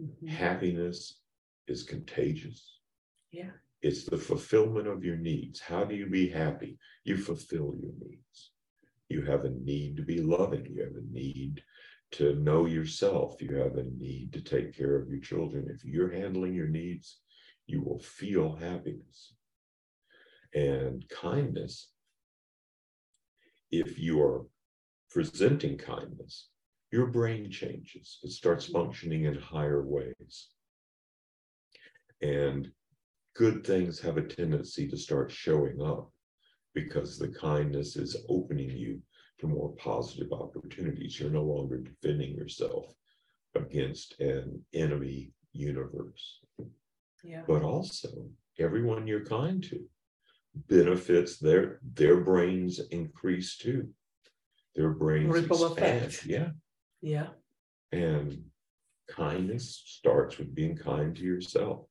Mm-hmm. 0.00 0.28
Happiness 0.28 1.20
is 1.68 1.82
contagious. 1.82 2.78
Yeah. 3.30 3.50
It's 3.80 4.04
the 4.04 4.18
fulfillment 4.18 4.86
of 4.86 5.04
your 5.04 5.16
needs. 5.16 5.60
How 5.60 5.84
do 5.84 5.94
you 5.94 6.06
be 6.06 6.28
happy? 6.28 6.78
You 7.04 7.16
fulfill 7.16 7.74
your 7.80 7.92
needs. 7.98 8.52
You 9.08 9.22
have 9.22 9.44
a 9.44 9.50
need 9.50 9.96
to 9.96 10.02
be 10.02 10.20
loving. 10.20 10.66
You 10.66 10.84
have 10.84 10.94
a 10.94 11.12
need 11.12 11.62
to 12.12 12.34
know 12.36 12.66
yourself. 12.66 13.40
You 13.40 13.56
have 13.56 13.76
a 13.76 13.84
need 13.84 14.32
to 14.34 14.40
take 14.40 14.76
care 14.76 14.96
of 14.96 15.08
your 15.08 15.20
children. 15.20 15.68
If 15.68 15.84
you're 15.84 16.12
handling 16.12 16.54
your 16.54 16.68
needs, 16.68 17.20
you 17.66 17.82
will 17.82 17.98
feel 17.98 18.54
happiness 18.54 19.34
and 20.54 21.04
kindness. 21.08 21.90
If 23.70 23.98
you 23.98 24.22
are 24.22 24.46
presenting 25.10 25.78
kindness, 25.78 26.48
your 26.90 27.06
brain 27.06 27.50
changes. 27.50 28.18
It 28.22 28.32
starts 28.32 28.66
functioning 28.66 29.24
in 29.24 29.34
higher 29.34 29.82
ways. 29.82 30.48
And 32.20 32.70
good 33.34 33.66
things 33.66 33.98
have 34.00 34.18
a 34.18 34.22
tendency 34.22 34.86
to 34.88 34.96
start 34.96 35.30
showing 35.30 35.80
up 35.80 36.10
because 36.74 37.18
the 37.18 37.28
kindness 37.28 37.96
is 37.96 38.16
opening 38.28 38.70
you 38.70 39.00
to 39.42 39.48
more 39.48 39.70
positive 39.70 40.32
opportunities. 40.32 41.18
You're 41.18 41.30
no 41.30 41.42
longer 41.42 41.78
defending 41.78 42.34
yourself 42.34 42.86
against 43.54 44.18
an 44.20 44.64
enemy 44.72 45.32
universe. 45.52 46.40
Yeah. 47.24 47.42
But 47.46 47.62
also, 47.62 48.28
everyone 48.58 49.06
you're 49.06 49.26
kind 49.26 49.62
to 49.64 49.80
benefits 50.68 51.38
their 51.38 51.80
their 51.94 52.20
brains 52.20 52.80
increase 52.90 53.56
too. 53.56 53.88
Their 54.76 54.90
brains 54.90 55.32
Ripple 55.32 55.66
expand. 55.66 56.04
Effect. 56.04 56.26
Yeah. 56.26 56.50
Yeah. 57.00 57.28
And 57.90 58.44
kindness 59.08 59.82
starts 59.86 60.38
with 60.38 60.54
being 60.54 60.76
kind 60.76 61.14
to 61.16 61.22
yourself. 61.22 61.86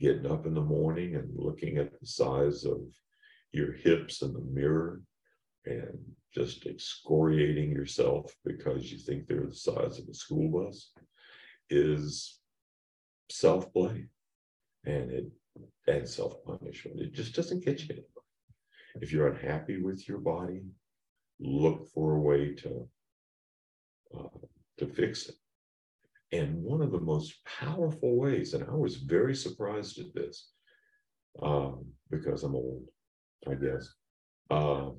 Getting 0.00 0.30
up 0.30 0.46
in 0.46 0.54
the 0.54 0.62
morning 0.62 1.16
and 1.16 1.28
looking 1.34 1.76
at 1.76 2.00
the 2.00 2.06
size 2.06 2.64
of 2.64 2.80
your 3.52 3.72
hips 3.72 4.22
in 4.22 4.32
the 4.32 4.40
mirror 4.40 5.02
and 5.66 5.98
just 6.34 6.66
excoriating 6.66 7.70
yourself 7.70 8.34
because 8.44 8.90
you 8.90 8.98
think 8.98 9.26
they're 9.26 9.46
the 9.46 9.54
size 9.54 9.98
of 9.98 10.08
a 10.08 10.14
school 10.14 10.48
bus 10.48 10.92
is 11.68 12.40
self 13.30 13.72
blame 13.72 14.08
and 14.84 15.10
it 15.10 15.26
and 15.86 16.08
self 16.08 16.42
punishment. 16.44 17.00
It 17.00 17.12
just 17.12 17.34
doesn't 17.34 17.64
get 17.64 17.80
you 17.80 17.88
anywhere. 17.90 18.06
If 19.00 19.12
you're 19.12 19.28
unhappy 19.28 19.80
with 19.80 20.08
your 20.08 20.18
body, 20.18 20.62
look 21.38 21.88
for 21.88 22.16
a 22.16 22.20
way 22.20 22.54
to 22.54 22.88
uh, 24.16 24.38
to 24.78 24.86
fix 24.86 25.28
it. 25.28 25.34
And 26.32 26.62
one 26.62 26.80
of 26.80 26.92
the 26.92 27.00
most 27.00 27.44
powerful 27.44 28.16
ways, 28.16 28.54
and 28.54 28.64
I 28.64 28.74
was 28.74 28.96
very 28.96 29.34
surprised 29.34 29.98
at 29.98 30.14
this 30.14 30.50
um, 31.42 31.84
because 32.10 32.44
I'm 32.44 32.54
old, 32.54 32.84
I 33.48 33.54
guess. 33.54 33.88
Uh, 34.48 34.90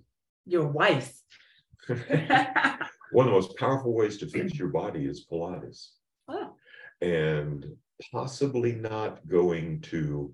your 0.51 0.67
wife. 0.67 1.13
One 1.87 1.99
of 1.99 3.31
the 3.31 3.31
most 3.31 3.57
powerful 3.57 3.93
ways 3.93 4.17
to 4.17 4.27
fix 4.27 4.53
your 4.53 4.69
body 4.69 5.05
is 5.05 5.25
Pilates. 5.31 5.87
Oh. 6.27 6.53
And 7.01 7.65
possibly 8.11 8.73
not 8.73 9.27
going 9.27 9.81
to 9.81 10.33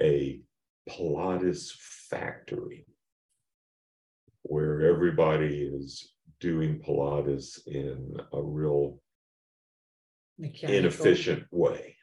a 0.00 0.40
Pilates 0.88 1.72
factory 2.10 2.86
where 4.42 4.82
everybody 4.82 5.62
is 5.62 6.12
doing 6.40 6.80
Pilates 6.80 7.66
in 7.66 8.16
a 8.32 8.42
real 8.42 9.00
Mechanical. 10.38 10.78
inefficient 10.78 11.44
way. 11.50 11.96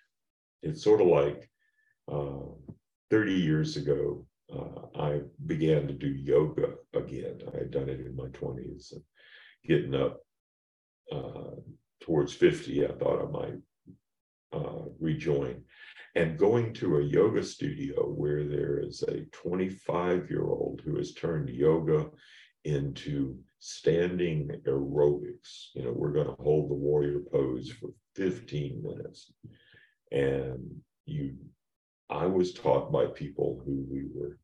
It's 0.63 0.84
sort 0.84 1.01
of 1.01 1.08
like 1.08 1.50
uh, 2.12 2.74
30 3.12 3.34
years 3.34 3.77
ago, 3.77 4.25
uh, 4.53 5.00
I 5.00 5.22
began 5.46 5.88
to 5.88 5.93
do 5.93 6.08
yoga 6.08 6.74
again. 6.93 7.39
I 7.53 7.58
had 7.60 7.72
done 7.72 7.89
it 7.89 8.00
in 8.00 8.15
my 8.15 8.27
20s. 8.27 8.93
And 8.93 9.01
getting 9.65 9.96
up 9.96 10.20
uh, 11.12 11.55
towards 12.01 12.34
50, 12.34 12.86
I 12.86 12.91
thought 12.93 13.22
I 13.22 13.31
might 13.31 13.60
uh, 14.53 14.86
rejoin. 15.00 15.63
and 16.15 16.38
going 16.38 16.74
to 16.74 16.98
a 16.98 17.03
yoga 17.03 17.41
studio 17.41 18.03
where 18.05 18.43
there 18.43 18.79
is 18.79 19.03
a 19.03 19.22
25 19.31 20.29
year 20.29 20.43
old 20.43 20.81
who 20.84 20.98
has 20.98 21.13
turned 21.13 21.50
yoga 21.50 22.08
into 22.65 23.38
standing 23.60 24.50
aerobics. 24.67 25.70
You 25.74 25.86
know, 25.86 25.93
we're 25.96 26.12
going 26.12 26.27
to 26.27 26.43
hold 26.43 26.70
the 26.70 26.75
warrior 26.75 27.20
pose 27.31 27.72
for 27.72 27.89
15 28.15 28.84
minutes. 28.84 29.31
And 30.12 30.81
you, 31.05 31.36
I 32.10 32.25
was 32.25 32.53
taught 32.53 32.91
by 32.91 33.05
people 33.05 33.62
who 33.65 33.86
we 33.89 34.03
were, 34.13 34.38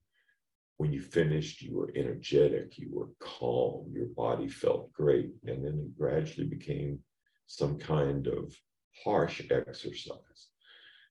when 0.77 0.93
you 0.93 1.01
finished, 1.01 1.61
you 1.61 1.75
were 1.75 1.91
energetic, 1.95 2.77
you 2.77 2.89
were 2.91 3.09
calm, 3.19 3.91
your 3.93 4.07
body 4.07 4.47
felt 4.47 4.93
great. 4.93 5.31
And 5.45 5.65
then 5.65 5.79
it 5.79 5.97
gradually 5.97 6.47
became 6.47 6.99
some 7.47 7.77
kind 7.79 8.27
of 8.27 8.55
harsh 9.03 9.41
exercise. 9.49 10.49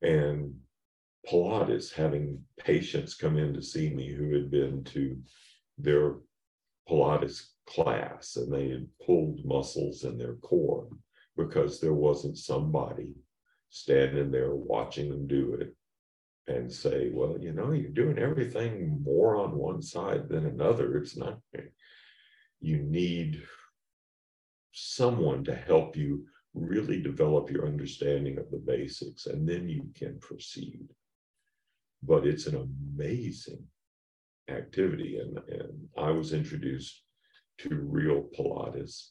And 0.02 0.54
Pilates, 1.28 1.92
having 1.92 2.40
patients 2.58 3.14
come 3.14 3.36
in 3.36 3.52
to 3.54 3.62
see 3.62 3.90
me 3.90 4.12
who 4.12 4.32
had 4.34 4.50
been 4.50 4.84
to 4.84 5.16
their 5.78 6.16
Pilates 6.88 7.48
class 7.66 8.36
and 8.36 8.52
they 8.52 8.68
had 8.68 8.86
pulled 9.04 9.44
muscles 9.44 10.04
in 10.04 10.16
their 10.16 10.34
core 10.36 10.86
because 11.36 11.80
there 11.80 11.94
wasn't 11.94 12.38
somebody 12.38 13.14
standing 13.70 14.30
there 14.30 14.54
watching 14.54 15.10
them 15.10 15.26
do 15.26 15.54
it 15.54 15.74
and 16.48 16.72
say, 16.72 17.10
well, 17.12 17.36
you 17.40 17.52
know, 17.52 17.72
you're 17.72 17.90
doing 17.90 18.18
everything 18.18 19.02
more 19.02 19.36
on 19.36 19.56
one 19.56 19.82
side 19.82 20.28
than 20.28 20.46
another. 20.46 20.96
It's 20.96 21.16
not, 21.16 21.40
you 22.60 22.78
need 22.78 23.42
someone 24.72 25.42
to 25.44 25.54
help 25.54 25.96
you 25.96 26.24
really 26.54 27.02
develop 27.02 27.50
your 27.50 27.66
understanding 27.66 28.38
of 28.38 28.50
the 28.50 28.58
basics 28.58 29.26
and 29.26 29.48
then 29.48 29.68
you 29.68 29.88
can 29.94 30.18
proceed. 30.20 30.88
But 32.02 32.26
it's 32.26 32.46
an 32.46 32.56
amazing 32.96 33.64
activity. 34.48 35.18
And, 35.18 35.38
and 35.48 35.88
I 35.98 36.10
was 36.10 36.32
introduced 36.32 37.02
to 37.58 37.74
real 37.74 38.28
Pilates 38.38 39.08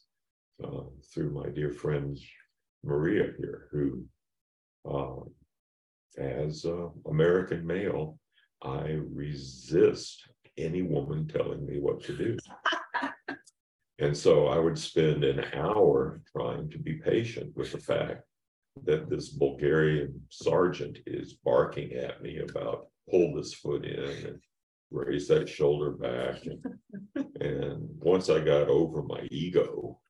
uh, 0.64 0.84
through 1.12 1.32
my 1.32 1.50
dear 1.50 1.72
friend 1.72 2.16
Maria 2.82 3.32
here, 3.38 3.68
who, 3.72 4.04
uh, 4.88 5.24
as 6.18 6.64
an 6.64 6.90
American 7.06 7.66
male, 7.66 8.18
I 8.62 8.98
resist 9.12 10.28
any 10.56 10.82
woman 10.82 11.28
telling 11.28 11.66
me 11.66 11.78
what 11.78 12.02
to 12.04 12.16
do. 12.16 12.36
and 13.98 14.16
so 14.16 14.46
I 14.46 14.58
would 14.58 14.78
spend 14.78 15.24
an 15.24 15.44
hour 15.54 16.20
trying 16.32 16.70
to 16.70 16.78
be 16.78 16.94
patient 16.94 17.56
with 17.56 17.72
the 17.72 17.78
fact 17.78 18.22
that 18.84 19.08
this 19.08 19.30
Bulgarian 19.30 20.20
sergeant 20.30 20.98
is 21.06 21.34
barking 21.34 21.92
at 21.92 22.22
me 22.22 22.38
about 22.38 22.88
pull 23.10 23.34
this 23.34 23.54
foot 23.54 23.84
in 23.84 24.26
and 24.26 24.40
raise 24.90 25.28
that 25.28 25.48
shoulder 25.48 25.92
back. 25.92 26.44
And, 26.44 27.32
and 27.40 27.88
once 27.98 28.28
I 28.28 28.40
got 28.40 28.68
over 28.68 29.02
my 29.02 29.26
ego, 29.30 30.00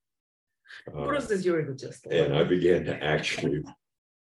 uh, 0.94 1.20
your 1.40 1.60
ego 1.60 1.74
just? 1.74 2.06
And 2.06 2.34
I 2.34 2.44
began 2.44 2.84
to 2.84 3.02
actually 3.02 3.62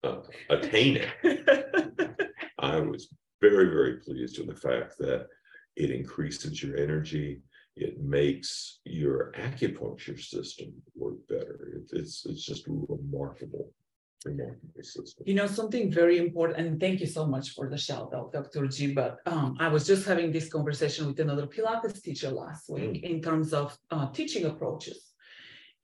uh, 0.04 0.22
attain 0.50 0.98
it. 0.98 1.66
I 2.68 2.80
was 2.80 3.10
very, 3.42 3.70
very 3.70 3.98
pleased 3.98 4.38
with 4.38 4.48
the 4.48 4.70
fact 4.70 4.98
that 5.00 5.28
it 5.76 5.92
increases 5.92 6.62
your 6.62 6.78
energy. 6.78 7.42
It 7.76 8.02
makes 8.02 8.80
your 8.84 9.32
acupuncture 9.38 10.20
system 10.20 10.74
work 10.96 11.20
better. 11.30 11.58
It, 11.76 11.98
it's 12.00 12.26
it's 12.26 12.44
just 12.44 12.66
remarkable 12.68 13.72
remarkable 14.26 14.82
system. 14.82 15.24
you 15.28 15.36
know, 15.36 15.48
something 15.48 15.92
very 15.92 16.18
important, 16.18 16.60
and 16.60 16.80
thank 16.80 17.00
you 17.00 17.06
so 17.06 17.26
much 17.26 17.52
for 17.52 17.70
the 17.70 17.78
shout 17.78 18.12
out, 18.16 18.34
Dr. 18.34 18.68
G. 18.68 18.94
But 18.94 19.20
um, 19.28 19.56
I 19.60 19.68
was 19.68 19.86
just 19.86 20.06
having 20.08 20.32
this 20.32 20.50
conversation 20.50 21.08
with 21.08 21.20
another 21.20 21.46
Pilates 21.46 22.02
teacher 22.02 22.32
last 22.32 22.70
week 22.70 22.96
mm. 22.96 23.04
in 23.04 23.22
terms 23.22 23.54
of 23.54 23.78
uh, 23.92 24.10
teaching 24.12 24.46
approaches. 24.46 25.07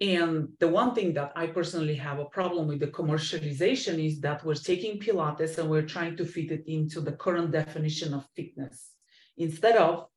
And 0.02 0.50
the 0.60 0.68
one 0.68 0.94
thing 0.96 1.14
that 1.14 1.32
I 1.36 1.48
personally 1.48 1.96
have 1.96 2.20
a 2.20 2.26
problem 2.26 2.68
with 2.68 2.80
the 2.80 2.88
commercialization 2.88 4.04
is 4.06 4.20
that 4.22 4.44
we're 4.44 4.56
taking 4.56 5.00
Pilates 5.00 5.58
and 5.58 5.70
we're 5.70 5.88
trying 5.96 6.18
to 6.18 6.26
fit 6.26 6.52
it 6.52 6.64
into 6.68 7.00
the 7.00 7.14
current 7.14 7.52
definition 7.52 8.14
of 8.14 8.26
fitness 8.36 8.92
instead 9.38 9.78
of 9.78 10.08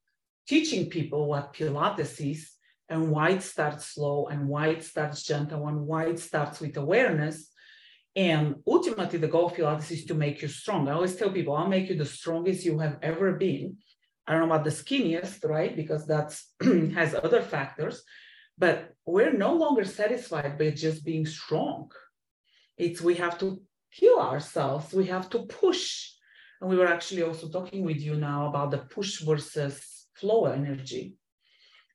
teaching 0.49 0.91
people 0.91 1.27
what 1.27 1.55
Pilates 1.55 2.21
is 2.21 2.53
and 2.89 3.11
why 3.11 3.31
it 3.31 3.43
starts 3.43 3.87
slow 3.95 4.27
and 4.27 4.49
why 4.49 4.69
it 4.69 4.83
starts 4.83 5.23
gentle 5.23 5.69
and 5.69 5.87
why 5.87 6.07
it 6.07 6.19
starts 6.19 6.61
with 6.61 6.77
awareness 6.77 7.51
and 8.17 8.63
ultimately, 8.67 9.19
the 9.19 9.29
goal 9.29 9.47
of 9.47 9.53
Pilates 9.53 9.91
is 9.91 10.07
to 10.07 10.15
make 10.15 10.41
you 10.41 10.49
strong. 10.49 10.89
I 10.89 10.93
always 10.93 11.17
tell 11.17 11.31
people, 11.31 11.55
I'll 11.55 11.69
make 11.69 11.91
you 11.91 11.97
the 11.97 12.07
strongest 12.07 12.65
you 12.65 12.79
have 12.79 12.97
ever 13.03 13.33
been. 13.33 13.77
I 14.27 14.33
don't 14.33 14.49
know 14.49 14.55
about 14.55 14.65
the 14.65 14.71
skinniest, 14.71 15.45
right? 15.45 15.77
Because 15.77 16.07
that's 16.07 16.55
has 16.95 17.15
other 17.15 17.43
factors. 17.43 18.03
But 18.59 18.95
we're 19.05 19.33
no 19.33 19.55
longer 19.55 19.85
satisfied 19.85 20.59
by 20.59 20.71
just 20.71 21.05
being 21.05 21.27
strong. 21.27 21.91
It's 22.77 23.01
we 23.01 23.15
have 23.17 23.39
to 23.39 23.61
heal 23.91 24.19
ourselves. 24.19 24.93
We 24.93 25.07
have 25.07 25.29
to 25.31 25.41
push. 25.41 26.11
And 26.61 26.71
we 26.71 26.77
were 26.77 26.87
actually 26.87 27.23
also 27.23 27.49
talking 27.49 27.85
with 27.85 28.01
you 28.01 28.17
now 28.17 28.49
about 28.49 28.71
the 28.71 28.79
push 28.79 29.21
versus 29.21 30.07
flow 30.15 30.47
energy 30.47 31.17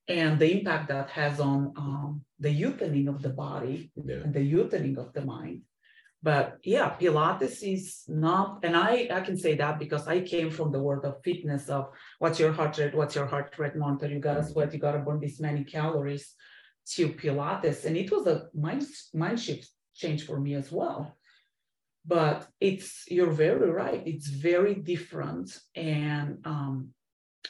and 0.08 0.40
the 0.40 0.52
impact 0.58 0.90
that 0.90 1.10
has 1.10 1.40
on 1.40 1.74
um, 1.78 2.22
the 2.40 2.50
youthening 2.50 3.08
of 3.08 3.22
the 3.22 3.30
body 3.30 3.92
yeah. 3.96 4.18
and 4.18 4.34
the 4.34 4.40
youthening 4.54 4.98
of 4.98 5.14
the 5.14 5.22
mind 5.22 5.62
but 6.24 6.58
yeah 6.64 6.96
pilates 7.00 7.64
is 7.64 8.04
not 8.08 8.60
and 8.64 8.76
i 8.76 9.08
i 9.12 9.22
can 9.22 9.38
say 9.38 9.56
that 9.56 9.80
because 9.80 10.08
i 10.08 10.20
came 10.22 10.52
from 10.52 10.72
the 10.72 10.80
world 10.80 11.04
of 11.06 11.22
fitness 11.24 11.68
of 11.70 11.90
what's 12.20 12.40
your 12.40 12.52
heart 12.52 12.78
rate 12.78 12.94
what's 12.94 13.16
your 13.16 13.26
heart 13.26 13.54
rate 13.58 13.76
monitor 13.76 14.08
you 14.08 14.20
gotta 14.20 14.42
mm-hmm. 14.42 14.52
sweat 14.52 14.74
you 14.74 14.80
gotta 14.80 15.00
burn 15.00 15.20
this 15.20 15.40
many 15.40 15.64
calories 15.64 16.36
to 16.86 17.10
pilates. 17.10 17.86
And 17.86 17.98
it 17.98 18.12
was 18.12 18.28
a 18.28 18.48
mind 18.54 18.86
mind 19.14 19.40
shift 19.40 19.70
change 19.96 20.26
for 20.26 20.40
me 20.40 20.56
as 20.56 20.72
well. 20.72 21.16
But 22.06 22.48
it's 22.60 23.06
you're 23.08 23.32
very 23.32 23.70
right. 23.70 24.02
It's 24.06 24.28
very 24.28 24.76
different. 24.76 25.58
And 25.76 26.40
um, 26.46 26.90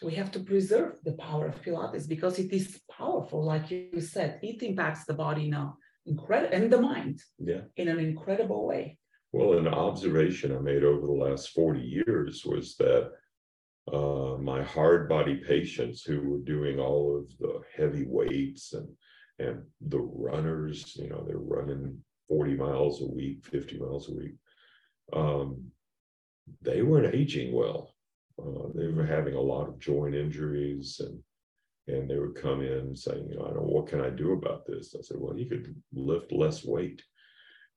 we 0.02 0.16
have 0.16 0.32
to 0.32 0.40
preserve 0.40 1.00
the 1.04 1.14
power 1.14 1.48
of 1.48 1.62
pilates 1.62 2.08
because 2.08 2.40
it 2.40 2.52
is 2.52 2.82
powerful 2.92 3.44
like 3.44 3.72
you 3.72 4.02
said. 4.02 4.40
It 4.42 4.62
impacts 4.64 5.06
the 5.06 5.14
body 5.14 5.50
now 5.50 5.78
incredible 6.06 6.54
and 6.54 6.72
the 6.72 6.82
mind 6.82 7.20
yeah. 7.40 7.62
in 7.78 7.88
an 7.88 8.00
incredible 8.00 8.68
way. 8.68 8.98
Well 9.34 9.58
an 9.58 9.68
observation 9.68 10.56
i 10.56 10.60
made 10.60 10.84
over 10.84 11.08
the 11.08 11.14
last 11.14 11.50
40 11.50 11.80
years 11.80 12.44
was 12.46 12.76
that 12.78 13.12
uh, 13.92 14.38
my 14.38 14.62
hard 14.62 15.08
body 15.08 15.36
patients 15.36 16.04
who 16.04 16.22
were 16.22 16.40
doing 16.40 16.80
all 16.80 17.18
of 17.18 17.38
the 17.40 17.62
heavy 17.76 18.06
weights 18.06 18.74
and 18.74 18.88
and 19.40 19.64
the 19.80 20.00
runners 20.00 20.96
you 20.98 21.10
know 21.10 21.24
they're 21.26 21.38
running 21.38 21.98
40 22.28 22.56
miles 22.56 23.02
a 23.02 23.08
week 23.08 23.46
50 23.46 23.80
miles 23.80 24.10
a 24.10 24.14
week 24.14 24.36
um, 25.14 25.72
they 26.62 26.82
weren't 26.82 27.14
aging 27.14 27.54
well. 27.54 27.94
Uh, 28.40 28.70
they 28.74 28.88
were 28.88 29.06
having 29.06 29.36
a 29.36 29.42
lot 29.42 29.68
of 29.68 29.80
joint 29.80 30.16
injuries 30.16 31.00
and 31.04 31.20
and 31.88 32.10
they 32.10 32.18
would 32.18 32.36
come 32.36 32.62
in 32.62 32.96
saying, 32.96 33.28
you 33.30 33.38
know, 33.38 33.46
I 33.46 33.54
don't 33.54 33.66
what 33.66 33.88
can 33.88 34.02
I 34.02 34.10
do 34.10 34.34
about 34.34 34.66
this? 34.66 34.96
I 34.98 35.02
said, 35.02 35.18
well, 35.20 35.38
you 35.38 35.46
could 35.46 35.76
lift 35.94 36.32
less 36.32 36.64
weight. 36.64 37.02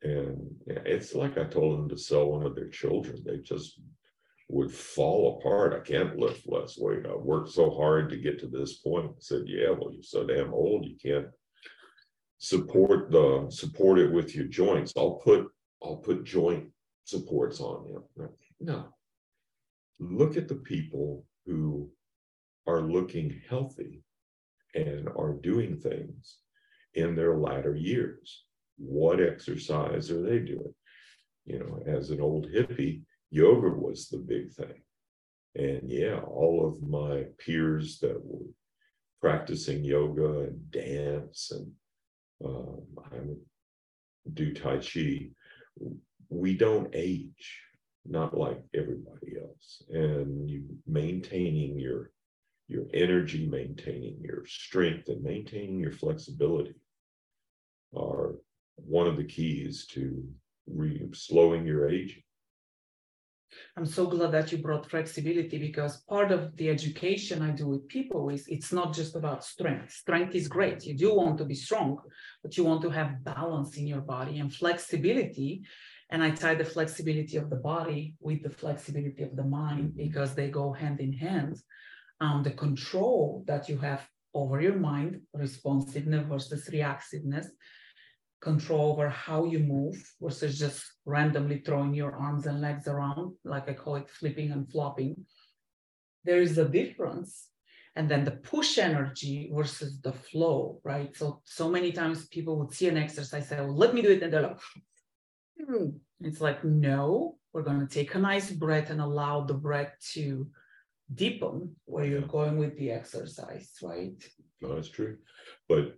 And 0.03 0.55
it's 0.67 1.15
like 1.15 1.39
I 1.39 1.45
told 1.45 1.79
them 1.79 1.89
to 1.89 1.97
sell 1.97 2.27
one 2.27 2.45
of 2.45 2.55
their 2.55 2.69
children. 2.69 3.23
They 3.25 3.39
just 3.39 3.81
would 4.51 4.71
fall 4.71 5.39
apart. 5.39 5.73
I 5.73 5.81
can't 5.81 6.19
lift 6.19 6.47
less 6.47 6.77
weight. 6.79 7.07
I 7.07 7.15
worked 7.15 7.51
so 7.51 7.71
hard 7.71 8.11
to 8.11 8.17
get 8.17 8.39
to 8.41 8.47
this 8.47 8.75
point. 8.75 9.07
I 9.07 9.15
said, 9.21 9.45
yeah, 9.47 9.71
well, 9.71 9.93
you're 9.93 10.03
so 10.03 10.27
damn 10.27 10.53
old, 10.53 10.85
you 10.85 10.97
can't 11.03 11.29
support 12.39 13.11
the 13.11 13.47
support 13.49 13.99
it 13.99 14.13
with 14.13 14.35
your 14.35 14.45
joints. 14.45 14.93
I'll 14.97 15.21
put 15.25 15.47
I'll 15.83 15.97
put 15.97 16.25
joint 16.25 16.67
supports 17.05 17.61
on 17.61 17.87
you. 17.89 18.29
No. 18.61 18.89
Look 19.99 20.37
at 20.37 20.49
the 20.49 20.57
people 20.57 21.25
who 21.47 21.91
are 22.67 22.81
looking 22.81 23.41
healthy 23.49 24.03
and 24.75 25.09
are 25.09 25.35
doing 25.35 25.79
things 25.79 26.39
in 26.95 27.15
their 27.15 27.37
latter 27.37 27.75
years. 27.75 28.45
What 28.77 29.21
exercise 29.21 30.11
are 30.11 30.23
they 30.23 30.41
doing? 30.41 30.75
You 31.45 31.59
know, 31.61 31.83
as 31.87 32.11
an 32.11 32.21
old 32.21 32.47
hippie, 32.47 33.03
yoga 33.31 33.69
was 33.69 34.09
the 34.09 34.19
big 34.19 34.53
thing. 34.53 34.83
And 35.55 35.89
yeah, 35.91 36.21
all 36.21 36.67
of 36.67 36.83
my 36.83 37.25
peers 37.39 37.99
that 38.01 38.19
were 38.25 38.47
practicing 39.21 39.85
yoga 39.85 40.41
and 40.41 40.71
dance 40.71 41.53
and 41.53 41.71
um, 42.45 42.83
I 43.13 43.17
do 44.33 44.53
Tai 44.53 44.79
Chi, 44.79 45.29
we 46.29 46.57
don't 46.57 46.91
age, 46.95 47.61
not 48.05 48.37
like 48.37 48.63
everybody 48.75 49.37
else. 49.41 49.83
And 49.89 50.49
you 50.49 50.65
maintaining 50.87 51.79
your 51.79 51.95
your 51.95 52.11
energy, 52.95 53.47
maintaining 53.47 54.21
your 54.23 54.45
strength, 54.47 55.09
and 55.09 55.23
maintaining 55.23 55.81
your 55.81 55.93
flexibility 55.93 56.75
are 57.97 58.37
one 58.77 59.07
of 59.07 59.17
the 59.17 59.25
keys 59.25 59.87
to 59.87 60.25
re- 60.67 61.09
slowing 61.13 61.67
your 61.67 61.91
aging. 61.91 62.23
I'm 63.77 63.87
so 63.87 64.07
glad 64.07 64.33
that 64.33 64.51
you 64.51 64.59
brought 64.59 64.91
flexibility 64.91 65.59
because 65.59 66.03
part 66.03 66.33
of 66.33 66.57
the 66.57 66.69
education 66.69 67.43
I 67.43 67.51
do 67.51 67.69
with 67.69 67.89
people 67.89 68.29
is 68.31 68.49
it's 68.49 68.73
not 68.73 68.93
just 68.93 69.15
about 69.15 69.45
strength. 69.45 69.93
Strength 69.93 70.35
is 70.35 70.49
great. 70.49 70.85
You 70.85 70.95
do 70.97 71.15
want 71.15 71.39
to 71.39 71.45
be 71.45 71.55
strong, 71.55 71.99
but 72.43 72.57
you 72.57 72.65
want 72.65 72.83
to 72.83 72.91
have 72.91 73.23
balance 73.23 73.77
in 73.77 73.87
your 73.87 74.01
body 74.01 74.39
and 74.39 74.53
flexibility. 74.53 75.63
And 76.11 76.23
I 76.23 76.31
tie 76.31 76.55
the 76.55 76.65
flexibility 76.65 77.37
of 77.37 77.49
the 77.49 77.57
body 77.57 78.15
with 78.21 78.43
the 78.43 78.51
flexibility 78.51 79.23
of 79.23 79.37
the 79.37 79.45
mind 79.45 79.91
mm-hmm. 79.91 79.97
because 79.97 80.35
they 80.35 80.49
go 80.51 80.73
hand 80.73 81.01
in 81.01 81.13
hand. 81.13 81.57
Um, 82.21 82.43
the 82.43 82.53
control 82.53 83.45
that 83.47 83.69
you 83.69 83.79
have 83.79 84.07
over 84.35 84.61
your 84.61 84.77
mind, 84.77 85.21
responsiveness 85.33 86.27
versus 86.29 86.69
reactiveness, 86.69 87.47
control 88.41 88.93
over 88.93 89.09
how 89.09 89.45
you 89.45 89.59
move 89.59 89.97
versus 90.21 90.59
just 90.59 90.85
randomly 91.07 91.63
throwing 91.65 91.95
your 91.95 92.15
arms 92.15 92.47
and 92.47 92.61
legs 92.61 92.87
around, 92.87 93.35
like 93.45 93.69
I 93.69 93.73
call 93.73 93.97
it 93.97 94.11
flipping 94.11 94.53
and 94.53 94.71
flopping. 94.71 95.25
There 96.25 96.43
is 96.43 96.59
a 96.59 96.69
difference. 96.69 97.49
And 97.97 98.11
then 98.11 98.25
the 98.25 98.33
push 98.33 98.79
energy 98.79 99.51
versus 99.55 100.01
the 100.01 100.13
flow, 100.13 100.81
right? 100.83 101.17
So, 101.17 101.41
so 101.45 101.71
many 101.71 101.93
times 101.93 102.27
people 102.27 102.59
would 102.59 102.73
see 102.73 102.89
an 102.89 102.97
exercise, 102.97 103.49
say, 103.49 103.61
well, 103.61 103.77
let 103.77 103.95
me 103.95 104.03
do 104.03 104.11
it. 104.11 104.23
And 104.23 104.33
they're 104.33 104.43
like, 104.43 104.59
hmm. 105.65 105.91
it's 106.21 106.41
like, 106.41 106.65
no, 106.65 107.39
we're 107.53 107.63
going 107.63 107.81
to 107.81 107.87
take 107.87 108.15
a 108.17 108.19
nice 108.19 108.51
breath 108.51 108.91
and 108.91 109.01
allow 109.01 109.45
the 109.45 109.55
breath 109.55 109.93
to 110.15 110.49
deepen 111.13 111.75
where 111.85 112.05
you're 112.05 112.23
going 112.23 112.57
with 112.57 112.77
the 112.79 112.91
exercise, 112.91 113.71
right? 113.83 114.13
No, 114.61 114.75
that's 114.75 114.89
true. 114.89 115.19
But 115.69 115.95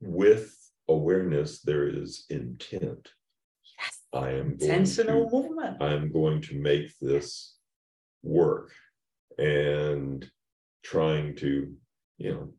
with 0.00 0.54
awareness, 0.88 1.60
there 1.62 1.88
is 1.88 2.24
intent. 2.30 3.08
Yes. 3.78 3.98
I 4.12 4.30
am 4.30 4.52
intentional 4.52 5.28
to, 5.28 5.36
movement. 5.36 5.82
I'm 5.82 6.12
going 6.12 6.40
to 6.42 6.60
make 6.60 6.92
this 7.00 7.56
work 8.22 8.72
and 9.38 10.28
trying 10.82 11.36
to, 11.36 11.72
you 12.18 12.32
know, 12.32 12.52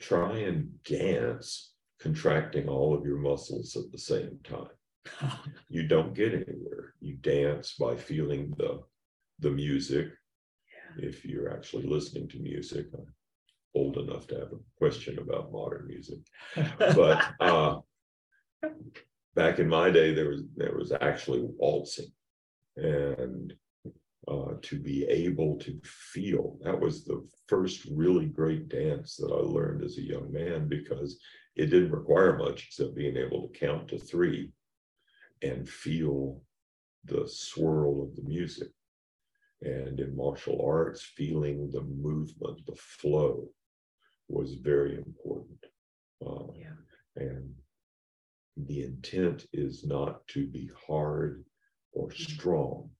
try 0.00 0.38
and 0.38 0.82
dance, 0.84 1.72
contracting 2.00 2.68
all 2.68 2.94
of 2.94 3.04
your 3.04 3.18
muscles 3.18 3.76
at 3.76 3.90
the 3.92 3.98
same 3.98 4.38
time. 4.44 5.30
you 5.68 5.86
don't 5.86 6.14
get 6.14 6.34
anywhere. 6.34 6.94
You 7.00 7.16
dance 7.16 7.74
by 7.78 7.96
feeling 7.96 8.54
the 8.58 8.80
the 9.38 9.50
music. 9.50 10.08
If 10.98 11.24
you're 11.24 11.52
actually 11.52 11.86
listening 11.86 12.28
to 12.28 12.38
music, 12.38 12.86
I'm 12.94 13.06
old 13.74 13.98
enough 13.98 14.26
to 14.28 14.34
have 14.36 14.52
a 14.52 14.78
question 14.78 15.18
about 15.18 15.52
modern 15.52 15.86
music. 15.86 16.18
but 16.78 17.24
uh, 17.40 17.78
back 19.34 19.58
in 19.58 19.68
my 19.68 19.90
day, 19.90 20.14
there 20.14 20.28
was 20.28 20.42
there 20.56 20.74
was 20.76 20.92
actually 21.00 21.42
waltzing, 21.42 22.12
and 22.76 23.52
uh, 24.28 24.54
to 24.62 24.78
be 24.78 25.04
able 25.04 25.56
to 25.58 25.80
feel 25.84 26.58
that 26.62 26.78
was 26.78 27.04
the 27.04 27.24
first 27.46 27.86
really 27.92 28.26
great 28.26 28.68
dance 28.68 29.16
that 29.16 29.30
I 29.30 29.36
learned 29.36 29.84
as 29.84 29.98
a 29.98 30.02
young 30.02 30.32
man 30.32 30.68
because 30.68 31.18
it 31.54 31.66
didn't 31.66 31.92
require 31.92 32.36
much 32.36 32.66
except 32.66 32.96
being 32.96 33.16
able 33.16 33.48
to 33.48 33.58
count 33.58 33.88
to 33.88 33.98
three 33.98 34.50
and 35.42 35.68
feel 35.68 36.42
the 37.04 37.26
swirl 37.28 38.02
of 38.02 38.16
the 38.16 38.22
music. 38.22 38.68
And 39.62 39.98
in 40.00 40.16
martial 40.16 40.62
arts, 40.64 41.02
feeling 41.02 41.70
the 41.70 41.82
movement, 41.82 42.66
the 42.66 42.76
flow, 42.76 43.48
was 44.28 44.54
very 44.54 44.96
important. 44.96 45.64
Uh, 46.24 46.52
yeah. 46.54 46.72
And 47.16 47.54
the 48.56 48.82
intent 48.82 49.46
is 49.52 49.84
not 49.84 50.26
to 50.28 50.46
be 50.46 50.70
hard 50.86 51.44
or 51.92 52.08
mm-hmm. 52.08 52.32
strong. 52.32 52.90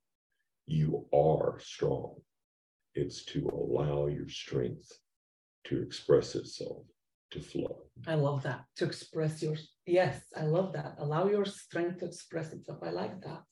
You 0.66 1.06
are 1.12 1.58
strong. 1.60 2.16
It's 2.94 3.24
to 3.26 3.48
allow 3.52 4.06
your 4.06 4.28
strength 4.28 4.90
to 5.64 5.82
express 5.82 6.34
itself, 6.34 6.84
to 7.32 7.40
flow. 7.40 7.82
I 8.06 8.14
love 8.14 8.42
that. 8.44 8.64
To 8.76 8.84
express 8.84 9.42
your, 9.42 9.56
yes, 9.84 10.22
I 10.36 10.42
love 10.42 10.72
that. 10.72 10.94
Allow 10.98 11.28
your 11.28 11.44
strength 11.44 11.98
to 12.00 12.06
express 12.06 12.52
itself. 12.52 12.78
I 12.82 12.90
like 12.90 13.20
that. 13.22 13.42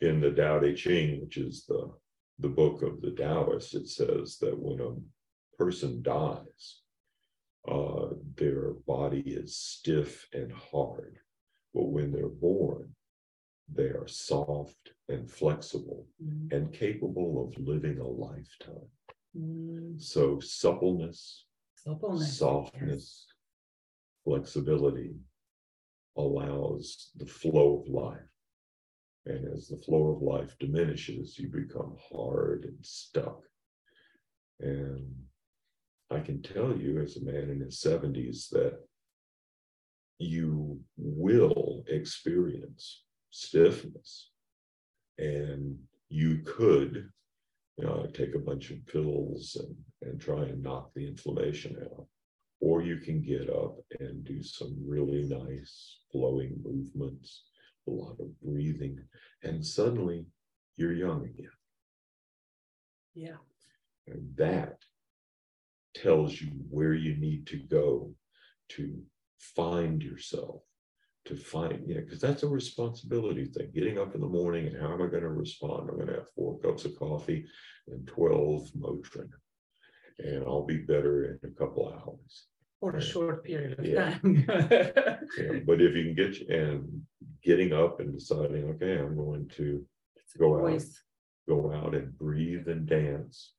In 0.00 0.20
the 0.20 0.30
Tao 0.30 0.60
Te 0.60 0.74
Ching, 0.74 1.20
which 1.22 1.36
is 1.36 1.64
the, 1.66 1.90
the 2.38 2.48
book 2.48 2.82
of 2.82 3.00
the 3.00 3.12
Taoists, 3.12 3.74
it 3.74 3.88
says 3.88 4.38
that 4.40 4.58
when 4.58 4.80
a 4.80 4.94
person 5.56 6.02
dies, 6.02 6.82
uh, 7.66 8.08
their 8.36 8.72
body 8.86 9.22
is 9.26 9.56
stiff 9.56 10.26
and 10.32 10.52
hard. 10.52 11.18
But 11.74 11.88
when 11.88 12.12
they're 12.12 12.28
born, 12.28 12.94
they 13.72 13.84
are 13.84 14.06
soft 14.06 14.92
and 15.08 15.30
flexible 15.30 16.06
mm. 16.22 16.52
and 16.52 16.72
capable 16.72 17.44
of 17.44 17.64
living 17.64 17.98
a 17.98 18.06
lifetime. 18.06 18.90
Mm. 19.36 20.00
So, 20.00 20.38
suppleness, 20.40 21.44
suppleness 21.74 22.38
softness, 22.38 23.26
yes. 23.26 23.26
flexibility 24.24 25.16
allows 26.16 27.10
the 27.16 27.26
flow 27.26 27.82
of 27.82 27.88
life. 27.92 28.20
And 29.26 29.52
as 29.52 29.68
the 29.68 29.78
flow 29.78 30.08
of 30.08 30.22
life 30.22 30.56
diminishes, 30.58 31.38
you 31.38 31.48
become 31.48 31.96
hard 32.12 32.64
and 32.64 32.78
stuck. 32.82 33.40
And 34.60 35.14
I 36.10 36.20
can 36.20 36.42
tell 36.42 36.76
you, 36.76 37.00
as 37.00 37.16
a 37.16 37.24
man 37.24 37.50
in 37.50 37.60
his 37.60 37.80
70s, 37.80 38.48
that 38.50 38.78
you 40.18 40.80
will 40.96 41.84
experience 41.88 43.02
stiffness. 43.30 44.30
And 45.18 45.78
you 46.08 46.38
could 46.44 47.10
you 47.78 47.84
know, 47.84 48.06
take 48.14 48.34
a 48.34 48.38
bunch 48.38 48.70
of 48.70 48.86
pills 48.86 49.56
and, 49.60 50.10
and 50.10 50.20
try 50.20 50.42
and 50.42 50.62
knock 50.62 50.92
the 50.94 51.06
inflammation 51.06 51.76
out. 51.82 52.06
Or 52.60 52.82
you 52.82 52.98
can 52.98 53.20
get 53.20 53.50
up 53.50 53.76
and 54.00 54.24
do 54.24 54.42
some 54.42 54.74
really 54.86 55.22
nice 55.22 55.98
flowing 56.10 56.58
movements, 56.64 57.42
a 57.86 57.90
lot 57.90 58.16
of 58.20 58.40
breathing, 58.40 58.98
and 59.42 59.64
suddenly 59.64 60.26
you're 60.76 60.92
young 60.92 61.24
again. 61.24 61.50
Yeah. 63.14 63.36
And 64.06 64.36
that 64.36 64.78
tells 65.94 66.40
you 66.40 66.48
where 66.70 66.94
you 66.94 67.16
need 67.16 67.46
to 67.48 67.56
go 67.56 68.14
to 68.70 69.02
find 69.38 70.02
yourself 70.02 70.62
to 71.26 71.36
find 71.36 71.82
you 71.86 71.94
know 71.94 72.00
because 72.00 72.20
that's 72.20 72.42
a 72.42 72.48
responsibility 72.48 73.44
thing 73.44 73.70
getting 73.74 73.98
up 73.98 74.14
in 74.14 74.20
the 74.20 74.26
morning 74.26 74.66
and 74.66 74.80
how 74.80 74.92
am 74.92 75.02
i 75.02 75.06
going 75.06 75.22
to 75.22 75.28
respond 75.28 75.88
i'm 75.88 75.96
going 75.96 76.06
to 76.06 76.14
have 76.14 76.32
four 76.34 76.58
cups 76.60 76.84
of 76.84 76.96
coffee 76.98 77.44
and 77.88 78.06
12 78.06 78.68
motrin 78.78 79.28
and 80.18 80.44
i'll 80.44 80.64
be 80.64 80.78
better 80.78 81.24
in 81.24 81.50
a 81.50 81.54
couple 81.54 81.88
hours 81.88 82.46
for 82.90 82.96
a 82.96 83.02
short 83.02 83.44
period 83.44 83.78
of 83.78 83.84
yeah. 83.84 84.10
time 84.10 84.44
yeah, 84.48 85.60
but 85.66 85.80
if 85.80 85.94
you 85.94 86.04
can 86.04 86.14
get 86.14 86.48
and 86.48 87.02
getting 87.42 87.72
up 87.72 88.00
and 88.00 88.12
deciding 88.18 88.64
okay 88.64 88.98
i'm 88.98 89.16
going 89.16 89.48
to 89.56 89.84
go 90.38 90.66
out 90.66 90.82
go 91.48 91.72
out 91.72 91.94
and 91.94 92.16
breathe 92.18 92.68
and 92.68 92.86
dance 92.86 93.52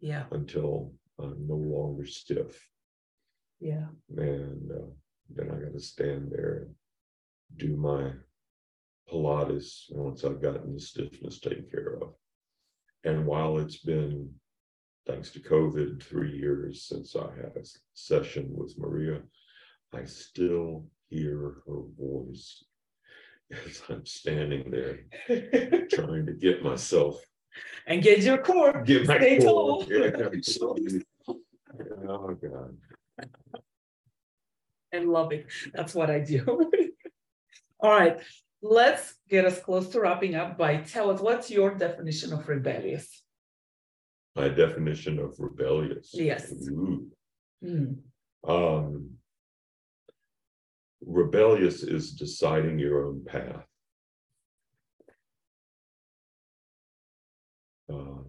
yeah 0.00 0.24
until 0.32 0.92
I'm 1.18 1.46
no 1.46 1.56
longer 1.56 2.06
stiff. 2.06 2.68
Yeah. 3.60 3.86
And 4.16 4.70
uh, 4.70 4.90
then 5.34 5.50
I 5.50 5.64
got 5.64 5.72
to 5.72 5.80
stand 5.80 6.30
there 6.30 6.66
and 6.66 6.74
do 7.56 7.76
my 7.76 8.12
Pilates 9.10 9.84
once 9.90 10.24
I've 10.24 10.42
gotten 10.42 10.74
the 10.74 10.80
stiffness 10.80 11.40
taken 11.40 11.66
care 11.70 11.98
of. 12.00 12.14
And 13.04 13.26
while 13.26 13.58
it's 13.58 13.78
been, 13.78 14.30
thanks 15.08 15.30
to 15.30 15.40
COVID, 15.40 16.02
three 16.02 16.36
years 16.36 16.82
since 16.82 17.16
I 17.16 17.34
had 17.34 17.56
a 17.56 17.66
session 17.94 18.50
with 18.50 18.78
Maria, 18.78 19.20
I 19.92 20.04
still 20.04 20.84
hear 21.08 21.56
her 21.66 21.80
voice 21.98 22.62
as 23.50 23.82
I'm 23.88 24.04
standing 24.04 24.70
there 24.70 24.98
trying 25.88 26.26
to 26.26 26.32
get 26.32 26.62
myself 26.62 27.20
Engage 27.88 28.24
your 28.24 28.38
core. 28.38 28.82
Get 28.84 29.06
my 29.06 29.16
Stay 29.16 29.38
core. 29.38 29.84
Yeah. 29.88 30.10
oh 32.08 32.34
God. 32.34 32.76
I 34.94 34.98
love 34.98 35.32
it. 35.32 35.46
That's 35.74 35.94
what 35.94 36.10
I 36.10 36.20
do. 36.20 36.44
All 37.80 37.90
right. 37.90 38.18
Let's 38.60 39.14
get 39.28 39.44
us 39.44 39.60
close 39.60 39.88
to 39.90 40.00
wrapping 40.00 40.34
up 40.34 40.58
by 40.58 40.78
tell 40.78 41.10
us 41.10 41.20
what's 41.20 41.50
your 41.50 41.74
definition 41.74 42.32
of 42.32 42.48
rebellious? 42.48 43.22
My 44.38 44.48
definition 44.48 45.18
of 45.18 45.34
rebellious. 45.38 46.10
Yes. 46.14 46.52
Mm. 47.64 47.96
Um, 48.46 49.10
rebellious 51.04 51.82
is 51.82 52.12
deciding 52.12 52.78
your 52.78 53.06
own 53.06 53.24
path. 53.24 53.64
um, 57.90 58.26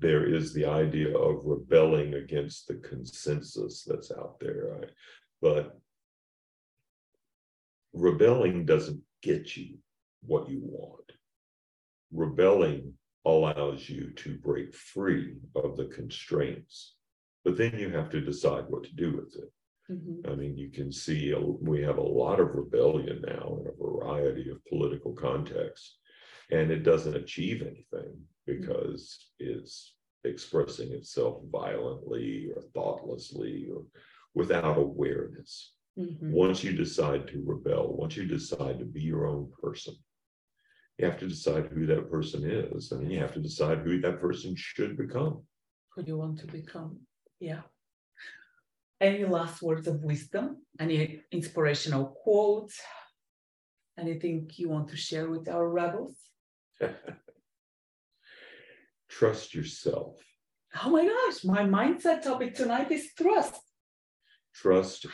there 0.00 0.24
is 0.26 0.52
the 0.52 0.64
idea 0.64 1.16
of 1.16 1.40
rebelling 1.44 2.14
against 2.14 2.66
the 2.66 2.74
consensus 2.74 3.84
that's 3.84 4.10
out 4.10 4.38
there. 4.40 4.78
Right? 4.78 4.90
But 5.40 5.78
rebelling 7.92 8.64
doesn't 8.64 9.00
get 9.22 9.56
you 9.56 9.78
what 10.24 10.48
you 10.48 10.60
want. 10.62 11.12
rebelling 12.12 12.92
allows 13.24 13.88
you 13.88 14.10
to 14.16 14.36
break 14.38 14.74
free 14.74 15.34
of 15.54 15.76
the 15.76 15.86
constraints, 15.86 16.96
but 17.44 17.56
then 17.56 17.78
you 17.78 17.90
have 17.90 18.10
to 18.10 18.20
decide 18.20 18.64
what 18.68 18.84
to 18.84 18.94
do 18.94 19.16
with 19.16 19.36
it. 19.36 19.52
Mm-hmm. 19.90 20.30
I 20.30 20.34
mean, 20.34 20.56
you 20.56 20.70
can 20.70 20.92
see 20.92 21.34
we 21.60 21.82
have 21.82 21.98
a 21.98 22.02
lot 22.02 22.40
of 22.40 22.54
rebellion 22.54 23.22
now 23.26 23.58
in 23.60 23.66
a 23.66 23.84
variety 23.84 24.50
of 24.50 24.64
political 24.66 25.12
contexts, 25.12 25.98
and 26.50 26.70
it 26.70 26.82
doesn't 26.82 27.16
achieve 27.16 27.62
anything 27.62 28.20
because 28.46 29.30
it's 29.38 29.94
expressing 30.24 30.92
itself 30.92 31.42
violently 31.50 32.50
or 32.54 32.62
thoughtlessly 32.74 33.68
or 33.74 33.84
without 34.34 34.78
awareness. 34.78 35.74
Mm-hmm. 35.98 36.32
Once 36.32 36.64
you 36.64 36.72
decide 36.72 37.28
to 37.28 37.42
rebel, 37.44 37.94
once 37.96 38.16
you 38.16 38.24
decide 38.24 38.78
to 38.78 38.84
be 38.84 39.02
your 39.02 39.26
own 39.26 39.50
person, 39.60 39.94
you 40.98 41.06
have 41.06 41.18
to 41.18 41.28
decide 41.28 41.66
who 41.66 41.86
that 41.86 42.10
person 42.10 42.44
is, 42.44 42.92
and 42.92 43.10
you 43.10 43.18
have 43.18 43.34
to 43.34 43.40
decide 43.40 43.78
who 43.78 44.00
that 44.00 44.20
person 44.20 44.54
should 44.56 44.96
become. 44.96 45.42
Who 45.94 46.02
you 46.04 46.16
want 46.18 46.38
to 46.40 46.46
become? 46.46 47.00
Yeah. 47.40 47.62
Any 49.00 49.24
last 49.24 49.62
words 49.62 49.88
of 49.88 50.04
wisdom? 50.04 50.58
Any 50.78 51.22
inspirational 51.32 52.16
quotes? 52.22 52.80
Anything 53.98 54.50
you 54.54 54.68
want 54.68 54.88
to 54.88 54.96
share 54.96 55.28
with 55.28 55.48
our 55.48 55.68
rebels? 55.68 56.14
Trust 59.08 59.54
yourself. 59.54 60.16
Oh 60.82 60.90
my 60.90 61.04
gosh, 61.04 61.44
my 61.44 61.64
mindset 61.64 62.22
topic 62.22 62.54
tonight 62.54 62.90
is 62.90 63.12
trust. 63.14 63.60
Trust. 64.54 65.06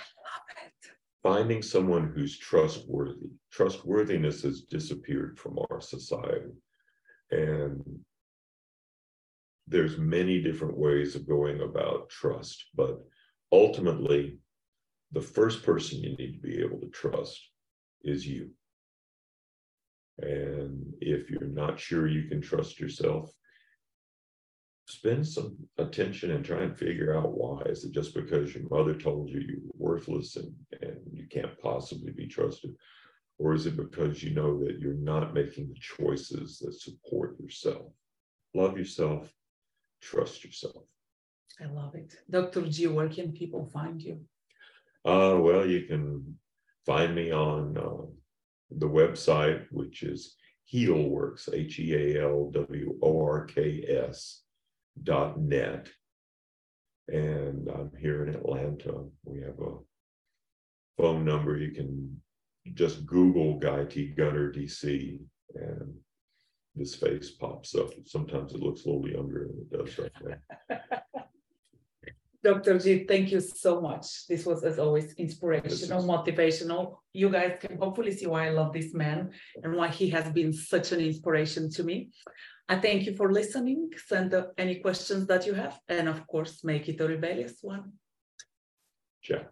Finding 1.28 1.60
someone 1.60 2.10
who's 2.14 2.38
trustworthy. 2.38 3.28
Trustworthiness 3.52 4.40
has 4.44 4.62
disappeared 4.62 5.38
from 5.38 5.58
our 5.68 5.78
society. 5.78 6.54
And 7.30 7.82
there's 9.66 9.98
many 9.98 10.40
different 10.40 10.78
ways 10.78 11.14
of 11.14 11.28
going 11.28 11.60
about 11.60 12.08
trust, 12.08 12.64
but 12.74 13.04
ultimately, 13.52 14.38
the 15.12 15.20
first 15.20 15.62
person 15.62 16.02
you 16.02 16.16
need 16.16 16.32
to 16.32 16.40
be 16.40 16.62
able 16.62 16.80
to 16.80 16.88
trust 16.88 17.38
is 18.02 18.26
you. 18.26 18.48
And 20.20 20.94
if 21.02 21.28
you're 21.28 21.42
not 21.42 21.78
sure 21.78 22.08
you 22.08 22.26
can 22.26 22.40
trust 22.40 22.80
yourself, 22.80 23.30
spend 24.88 25.26
some 25.26 25.54
attention 25.76 26.30
and 26.30 26.44
try 26.44 26.62
and 26.62 26.76
figure 26.76 27.14
out 27.14 27.36
why. 27.36 27.60
Is 27.66 27.84
it 27.84 27.92
just 27.92 28.14
because 28.14 28.54
your 28.54 28.64
mother 28.70 28.94
told 28.94 29.28
you 29.28 29.40
you 29.40 29.60
were 29.62 29.92
worthless 29.92 30.36
and, 30.36 30.52
and 30.80 30.98
you 31.12 31.26
can't 31.30 31.60
possibly 31.60 32.10
be 32.10 32.26
trusted? 32.26 32.74
Or 33.38 33.54
is 33.54 33.66
it 33.66 33.76
because 33.76 34.22
you 34.22 34.34
know 34.34 34.58
that 34.64 34.78
you're 34.80 34.94
not 34.94 35.34
making 35.34 35.68
the 35.68 35.78
choices 35.78 36.58
that 36.60 36.72
support 36.72 37.38
yourself? 37.38 37.92
Love 38.54 38.78
yourself, 38.78 39.30
trust 40.00 40.42
yourself. 40.42 40.84
I 41.60 41.66
love 41.66 41.94
it. 41.94 42.14
Dr. 42.30 42.62
G, 42.62 42.86
where 42.86 43.10
can 43.10 43.32
people 43.32 43.66
find 43.66 44.00
you? 44.00 44.20
Uh, 45.04 45.36
well, 45.38 45.66
you 45.66 45.82
can 45.82 46.38
find 46.86 47.14
me 47.14 47.30
on 47.30 47.76
uh, 47.76 48.06
the 48.70 48.88
website, 48.88 49.66
which 49.70 50.02
is 50.02 50.34
Healworks, 50.72 51.48
H 51.52 51.78
E 51.78 51.94
A 51.94 52.22
L 52.24 52.50
W 52.52 52.98
O 53.02 53.22
R 53.22 53.44
K 53.44 53.84
S 53.86 54.44
net. 55.38 55.88
And 57.08 57.68
I'm 57.68 57.90
here 57.98 58.26
in 58.26 58.34
Atlanta. 58.34 59.04
We 59.24 59.40
have 59.40 59.58
a 59.60 59.76
phone 60.96 61.24
number. 61.24 61.56
You 61.56 61.70
can 61.70 62.20
just 62.74 63.06
Google 63.06 63.58
Guy 63.58 63.84
T. 63.84 64.08
Gunter 64.08 64.52
DC, 64.52 65.18
and 65.54 65.94
this 66.74 66.94
face 66.94 67.30
pops 67.30 67.74
up. 67.74 67.90
Sometimes 68.04 68.52
it 68.52 68.60
looks 68.60 68.84
a 68.84 68.88
little 68.90 69.08
younger 69.08 69.48
than 69.48 69.58
it 69.58 69.78
does 69.78 69.98
right 69.98 70.12
now. 70.68 70.78
Dr. 72.48 72.78
G, 72.78 73.04
thank 73.04 73.30
you 73.30 73.40
so 73.40 73.78
much. 73.78 74.26
This 74.26 74.46
was, 74.46 74.64
as 74.64 74.78
always, 74.78 75.12
inspirational, 75.24 76.02
motivational. 76.02 76.96
You 77.12 77.28
guys 77.28 77.58
can 77.60 77.76
hopefully 77.76 78.12
see 78.16 78.26
why 78.26 78.46
I 78.46 78.50
love 78.50 78.72
this 78.72 78.94
man 78.94 79.32
and 79.62 79.76
why 79.76 79.88
he 79.88 80.08
has 80.16 80.32
been 80.32 80.54
such 80.54 80.92
an 80.92 81.00
inspiration 81.00 81.70
to 81.72 81.82
me. 81.84 82.08
I 82.66 82.76
thank 82.76 83.04
you 83.04 83.14
for 83.16 83.30
listening. 83.32 83.90
Send 84.06 84.34
any 84.56 84.76
questions 84.76 85.26
that 85.26 85.44
you 85.46 85.52
have, 85.52 85.78
and 85.90 86.08
of 86.08 86.26
course, 86.26 86.64
make 86.64 86.88
it 86.88 87.02
a 87.02 87.06
rebellious 87.06 87.58
one. 87.60 87.92
Sure. 89.20 89.44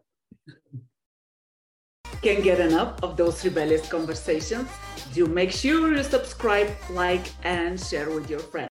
Can't 2.23 2.43
get 2.43 2.61
enough 2.61 3.03
of 3.03 3.19
those 3.19 3.45
rebellious 3.45 3.87
conversations? 3.91 4.71
Do 5.13 5.27
make 5.27 5.51
sure 5.51 5.95
you 5.95 6.03
subscribe, 6.03 6.71
like, 6.89 7.27
and 7.45 7.79
share 7.79 8.09
with 8.09 8.31
your 8.31 8.41
friends. 8.41 8.71